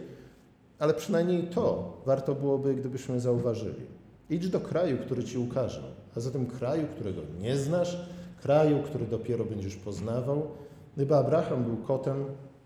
ale 0.79 0.93
przynajmniej 0.93 1.43
to 1.43 1.93
warto 2.05 2.35
byłoby, 2.35 2.75
gdybyśmy 2.75 3.19
zauważyli. 3.19 3.85
Idź 4.29 4.49
do 4.49 4.59
kraju, 4.59 4.97
który 4.97 5.23
Ci 5.23 5.37
ukaże, 5.37 5.83
a 6.15 6.19
zatem 6.19 6.45
kraju, 6.45 6.87
którego 6.95 7.21
nie 7.41 7.57
znasz, 7.57 7.97
kraju, 8.41 8.83
który 8.83 9.05
dopiero 9.05 9.45
będziesz 9.45 9.75
poznawał. 9.75 10.47
Gdyby 10.95 11.15
Abraham 11.15 11.63
był 11.63 11.77
kotem, 11.77 12.25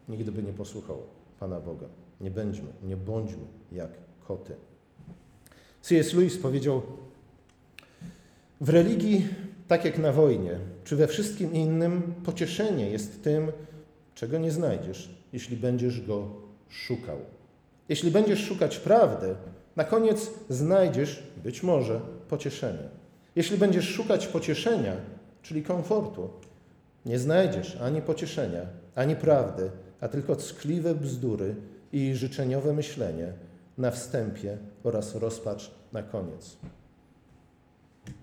nigdy 0.10 0.32
by 0.32 0.44
nie 0.44 0.54
posłuchał 0.54 0.98
Pana 1.40 1.60
Boga. 1.60 1.86
Nie 2.22 2.32
bądźmy, 2.32 2.68
nie 2.84 2.98
bądźmy 2.98 3.46
jak 3.72 3.90
koty. 4.28 4.56
C.S. 5.82 6.14
Lewis 6.14 6.38
powiedział, 6.38 6.82
w 8.62 8.70
religii, 8.70 9.28
tak 9.68 9.86
jak 9.86 9.98
na 9.98 10.12
wojnie, 10.12 10.60
czy 10.84 10.96
we 10.96 11.08
wszystkim 11.08 11.54
innym, 11.54 12.14
pocieszenie 12.26 12.90
jest 12.90 13.24
tym, 13.24 13.52
czego 14.16 14.38
nie 14.38 14.52
znajdziesz, 14.52 15.10
jeśli 15.34 15.58
będziesz 15.58 16.02
go 16.02 16.28
szukał. 16.70 17.18
Jeśli 17.90 18.12
będziesz 18.12 18.46
szukać 18.46 18.78
prawdy, 18.78 19.36
na 19.76 19.84
koniec 19.84 20.30
znajdziesz, 20.50 21.24
być 21.44 21.64
może, 21.64 22.02
pocieszenie. 22.30 22.90
Jeśli 23.36 23.58
będziesz 23.58 23.90
szukać 23.90 24.28
pocieszenia, 24.28 24.94
czyli 25.42 25.64
komfortu, 25.64 26.30
nie 27.06 27.20
znajdziesz 27.20 27.78
ani 27.82 28.02
pocieszenia, 28.02 28.62
ani 28.96 29.16
prawdy, 29.16 29.72
a 30.02 30.08
tylko 30.08 30.36
ckliwe 30.36 30.96
bzdury 30.96 31.56
i 31.98 32.16
życzeniowe 32.16 32.74
myślenie 32.74 33.34
na 33.78 33.92
wstępie 33.92 34.58
oraz 34.84 35.16
rozpacz 35.16 35.72
na 35.94 36.04
koniec. 36.04 36.58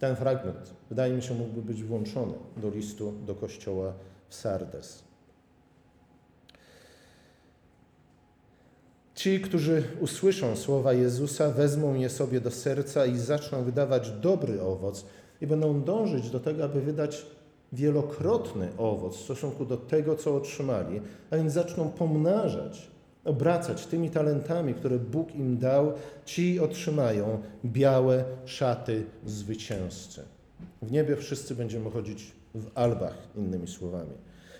Ten 0.00 0.16
fragment, 0.16 0.74
wydaje 0.88 1.14
mi 1.14 1.22
się, 1.22 1.34
mógłby 1.34 1.62
być 1.62 1.82
włączony 1.82 2.34
do 2.56 2.70
listu 2.70 3.12
do 3.26 3.34
kościoła 3.34 3.92
w 4.28 4.34
Sardes. 4.34 5.04
Ci, 9.14 9.40
którzy 9.40 9.82
usłyszą 10.00 10.56
słowa 10.56 10.92
Jezusa, 10.92 11.50
wezmą 11.50 11.94
je 11.94 12.10
sobie 12.10 12.40
do 12.40 12.50
serca 12.50 13.06
i 13.06 13.18
zaczną 13.18 13.64
wydawać 13.64 14.10
dobry 14.10 14.62
owoc 14.62 15.06
i 15.40 15.46
będą 15.46 15.82
dążyć 15.82 16.30
do 16.30 16.40
tego, 16.40 16.64
aby 16.64 16.80
wydać 16.80 17.26
wielokrotny 17.72 18.68
owoc 18.78 19.16
w 19.16 19.24
stosunku 19.24 19.64
do 19.64 19.76
tego, 19.76 20.16
co 20.16 20.36
otrzymali, 20.36 21.00
a 21.30 21.36
więc 21.36 21.52
zaczną 21.52 21.88
pomnażać, 21.88 22.93
obracać 23.24 23.86
tymi 23.86 24.10
talentami, 24.10 24.74
które 24.74 24.98
Bóg 24.98 25.34
im 25.34 25.58
dał, 25.58 25.92
ci 26.24 26.60
otrzymają 26.60 27.42
białe 27.64 28.24
szaty 28.44 29.04
zwycięzcy. 29.26 30.22
W 30.82 30.92
niebie 30.92 31.16
wszyscy 31.16 31.54
będziemy 31.54 31.90
chodzić 31.90 32.32
w 32.54 32.70
albach, 32.74 33.16
innymi 33.36 33.68
słowami. 33.68 34.12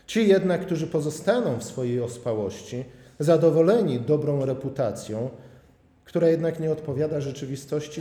Ci 0.07 0.29
jednak, 0.29 0.67
którzy 0.67 0.87
pozostaną 0.87 1.59
w 1.59 1.65
swojej 1.65 2.01
ospałości, 2.01 2.85
zadowoleni 3.19 4.01
dobrą 4.01 4.45
reputacją, 4.45 5.31
która 6.05 6.29
jednak 6.29 6.61
nie 6.61 6.73
odpowiada 6.73 7.21
rzeczywistości, 7.21 8.01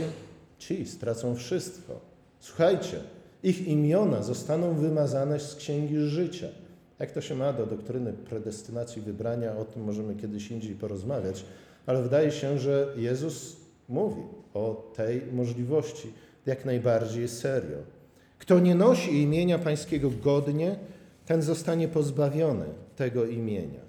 ci 0.58 0.86
stracą 0.86 1.34
wszystko. 1.34 2.00
Słuchajcie, 2.40 3.00
ich 3.42 3.68
imiona 3.68 4.22
zostaną 4.22 4.74
wymazane 4.74 5.40
z 5.40 5.54
księgi 5.54 5.98
życia. 5.98 6.46
Jak 7.04 7.12
to 7.12 7.20
się 7.20 7.34
ma 7.34 7.52
do 7.52 7.66
doktryny 7.66 8.12
predestynacji 8.12 9.02
wybrania, 9.02 9.56
o 9.56 9.64
tym 9.64 9.84
możemy 9.84 10.14
kiedyś 10.14 10.50
indziej 10.50 10.74
porozmawiać, 10.74 11.44
ale 11.86 12.02
wydaje 12.02 12.32
się, 12.32 12.58
że 12.58 12.94
Jezus 12.96 13.56
mówi 13.88 14.22
o 14.54 14.92
tej 14.96 15.22
możliwości 15.32 16.12
jak 16.46 16.64
najbardziej 16.64 17.28
serio. 17.28 17.78
Kto 18.38 18.58
nie 18.58 18.74
nosi 18.74 19.22
imienia 19.22 19.58
Pańskiego 19.58 20.10
godnie, 20.10 20.76
ten 21.26 21.42
zostanie 21.42 21.88
pozbawiony 21.88 22.66
tego 22.96 23.26
imienia. 23.26 23.80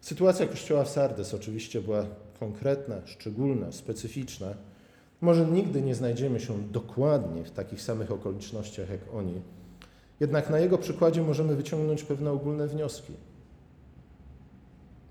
Sytuacja 0.00 0.46
kościoła 0.46 0.84
w 0.84 0.88
Sardes 0.88 1.34
oczywiście 1.34 1.80
była 1.80 2.06
konkretna, 2.40 3.06
szczególna, 3.06 3.72
specyficzna. 3.72 4.54
Może 5.20 5.46
nigdy 5.46 5.82
nie 5.82 5.94
znajdziemy 5.94 6.40
się 6.40 6.62
dokładnie 6.62 7.44
w 7.44 7.50
takich 7.50 7.82
samych 7.82 8.12
okolicznościach 8.12 8.90
jak 8.90 9.00
oni, 9.14 9.40
jednak 10.20 10.50
na 10.50 10.58
jego 10.58 10.78
przykładzie 10.78 11.22
możemy 11.22 11.56
wyciągnąć 11.56 12.04
pewne 12.04 12.32
ogólne 12.32 12.66
wnioski. 12.66 13.12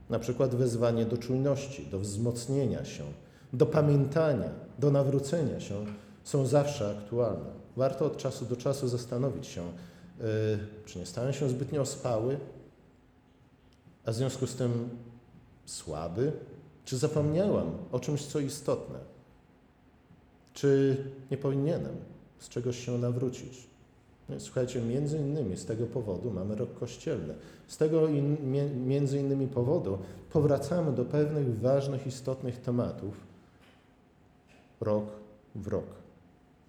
Na 0.10 0.20
przykład 0.20 0.56
wezwanie 0.56 1.06
do 1.06 1.18
czujności, 1.18 1.86
do 1.86 2.00
wzmocnienia 2.00 2.86
się, 2.86 3.04
do 3.54 3.66
pamiętania, 3.66 4.50
do 4.80 4.92
nawrócenia 4.92 5.60
się 5.60 5.86
są 6.24 6.46
zawsze 6.46 6.98
aktualne. 6.98 7.66
Warto 7.78 8.06
od 8.06 8.18
czasu 8.18 8.46
do 8.46 8.56
czasu 8.56 8.88
zastanowić 8.88 9.48
się, 9.48 9.62
yy, 9.62 10.26
czy 10.86 11.00
nie 11.00 11.06
stałem 11.06 11.34
się 11.34 11.50
zbytnio 11.50 11.82
ospały, 11.82 12.38
a 14.06 14.12
w 14.12 14.16
związku 14.16 14.48
z 14.48 14.56
tym 14.56 14.90
słaby, 15.66 16.32
czy 16.86 16.98
zapomniałam 16.98 17.72
o 17.92 18.00
czymś, 18.00 18.26
co 18.26 18.40
istotne. 18.40 19.00
Czy 20.56 20.98
nie 21.32 21.38
powinienem 21.38 21.96
z 22.40 22.50
czegoś 22.50 22.86
się 22.86 22.98
nawrócić? 22.98 23.68
Słuchajcie, 24.38 24.82
między 24.82 25.18
innymi 25.18 25.58
z 25.58 25.66
tego 25.66 25.86
powodu 25.86 26.32
mamy 26.32 26.56
rok 26.56 26.80
kościelny. 26.80 27.34
Z 27.68 27.78
tego 27.78 28.08
in, 28.08 28.38
między 28.86 29.20
innymi 29.20 29.48
powodu 29.48 29.98
powracamy 30.34 30.92
do 30.92 31.06
pewnych 31.06 31.60
ważnych, 31.60 32.08
istotnych 32.08 32.62
tematów 32.62 33.14
rok 34.82 35.06
w 35.56 35.68
rok. 35.68 35.86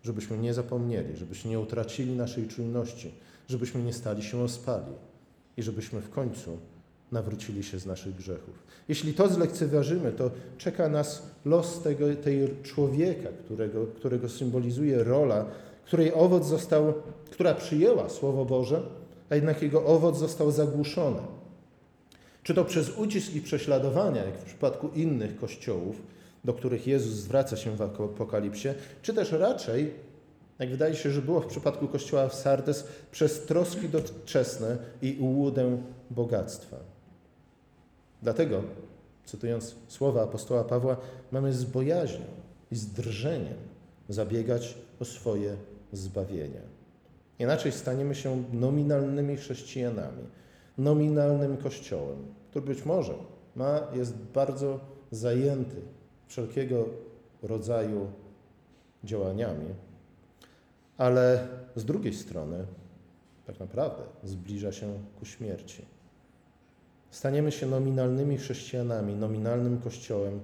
Żebyśmy 0.03 0.39
nie 0.39 0.55
zapomnieli, 0.55 1.17
żebyśmy 1.17 1.51
nie 1.51 1.61
utracili 1.61 2.17
naszej 2.17 2.49
czujności, 2.49 3.11
żebyśmy 3.49 3.83
nie 3.83 3.93
stali 3.93 4.23
się 4.23 4.39
ospali 4.39 4.93
i 5.57 5.63
żebyśmy 5.63 6.01
w 6.01 6.11
końcu 6.11 6.59
nawrócili 7.13 7.63
się 7.63 7.79
z 7.79 7.87
naszych 7.87 8.15
grzechów. 8.15 8.55
Jeśli 8.89 9.15
to 9.15 9.29
zlekceważymy, 9.29 10.13
to 10.13 10.31
czeka 10.59 10.89
nas 10.89 11.23
los 11.45 11.83
tego, 11.83 12.15
tej 12.15 12.49
człowieka, 12.63 13.29
którego, 13.45 13.87
którego 13.87 14.29
symbolizuje 14.29 15.05
rola, 15.05 15.45
której 15.85 16.15
owoc 16.15 16.47
został, 16.47 16.95
która 17.31 17.55
przyjęła 17.55 18.09
Słowo 18.09 18.45
Boże, 18.45 18.83
a 19.31 19.35
jednak 19.35 19.63
jego 19.63 19.85
owoc 19.85 20.19
został 20.19 20.51
zagłuszony. 20.51 21.21
Czy 22.43 22.55
to 22.55 22.65
przez 22.65 22.99
ucisk 22.99 23.35
i 23.35 23.41
prześladowania, 23.41 24.25
jak 24.25 24.39
w 24.39 24.45
przypadku 24.45 24.89
innych 24.89 25.37
kościołów, 25.37 26.03
do 26.45 26.53
których 26.53 26.87
Jezus 26.87 27.13
zwraca 27.13 27.57
się 27.57 27.77
w 27.77 27.83
Apokalipsie, 27.83 28.69
czy 29.03 29.15
też 29.15 29.33
raczej, 29.33 29.95
jak 30.59 30.71
wydaje 30.71 30.95
się, 30.95 31.11
że 31.11 31.23
było 31.23 31.41
w 31.41 31.47
przypadku 31.47 31.89
kościoła 31.89 32.29
w 32.29 32.35
Sardes, 32.35 32.87
przez 33.13 33.41
troski 33.41 33.89
doczesne 33.89 34.79
i 35.03 35.17
ułudę 35.21 35.83
bogactwa. 36.11 36.96
Dlatego, 38.23 38.63
cytując 39.25 39.77
słowa 39.89 40.23
apostoła 40.23 40.65
Pawła, 40.65 40.97
mamy 41.33 41.53
z 41.53 41.65
bojaźnią 41.65 42.27
i 42.71 42.77
z 42.77 42.87
drżeniem 42.87 43.57
zabiegać 44.09 44.79
o 45.01 45.05
swoje 45.05 45.57
zbawienie. 45.93 46.61
Inaczej 47.39 47.73
staniemy 47.73 48.15
się 48.15 48.45
nominalnymi 48.53 49.37
chrześcijanami, 49.37 50.23
nominalnym 50.79 51.57
kościołem, 51.57 52.19
który 52.51 52.67
być 52.67 52.85
może 52.85 53.15
ma, 53.57 53.81
jest 53.95 54.15
bardzo 54.17 54.81
zajęty 55.11 55.77
wszelkiego 56.27 56.85
rodzaju 57.43 58.07
działaniami, 59.05 59.75
ale 60.99 61.49
z 61.77 61.85
drugiej 61.85 62.15
strony 62.15 62.67
tak 63.47 63.61
naprawdę 63.61 64.03
zbliża 64.25 64.73
się 64.73 64.99
ku 65.19 65.25
śmierci. 65.25 65.96
Staniemy 67.11 67.53
się 67.53 67.67
nominalnymi 67.67 68.39
chrześcijanami, 68.39 69.15
nominalnym 69.15 69.81
kościołem, 69.81 70.41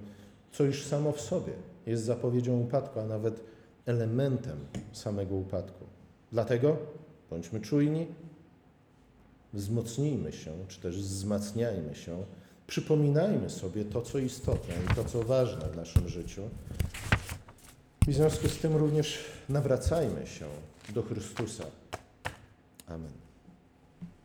co 0.51 0.63
już 0.63 0.85
samo 0.85 1.11
w 1.11 1.21
sobie 1.21 1.53
jest 1.85 2.03
zapowiedzią 2.03 2.59
upadku, 2.59 2.99
a 2.99 3.05
nawet 3.05 3.39
elementem 3.85 4.57
samego 4.91 5.35
upadku. 5.35 5.85
Dlatego 6.31 6.77
Bądźmy 7.33 7.61
czujni, 7.61 8.07
wzmocnijmy 9.53 10.31
się, 10.31 10.51
czy 10.67 10.81
też 10.81 10.97
wzmacniajmy 10.97 11.95
się, 11.95 12.23
przypominajmy 12.67 13.49
sobie 13.49 13.85
to, 13.85 14.01
co 14.01 14.19
istotne 14.19 14.73
i 14.91 14.95
to, 14.95 15.05
co 15.05 15.23
ważne 15.23 15.69
w 15.69 15.75
naszym 15.75 16.09
życiu. 16.09 16.41
I 18.07 18.11
w 18.11 18.15
związku 18.15 18.49
z 18.49 18.57
tym 18.57 18.75
również 18.75 19.19
nawracajmy 19.49 20.27
się 20.27 20.45
do 20.89 21.03
Chrystusa. 21.03 21.63
Amen. 22.87 23.22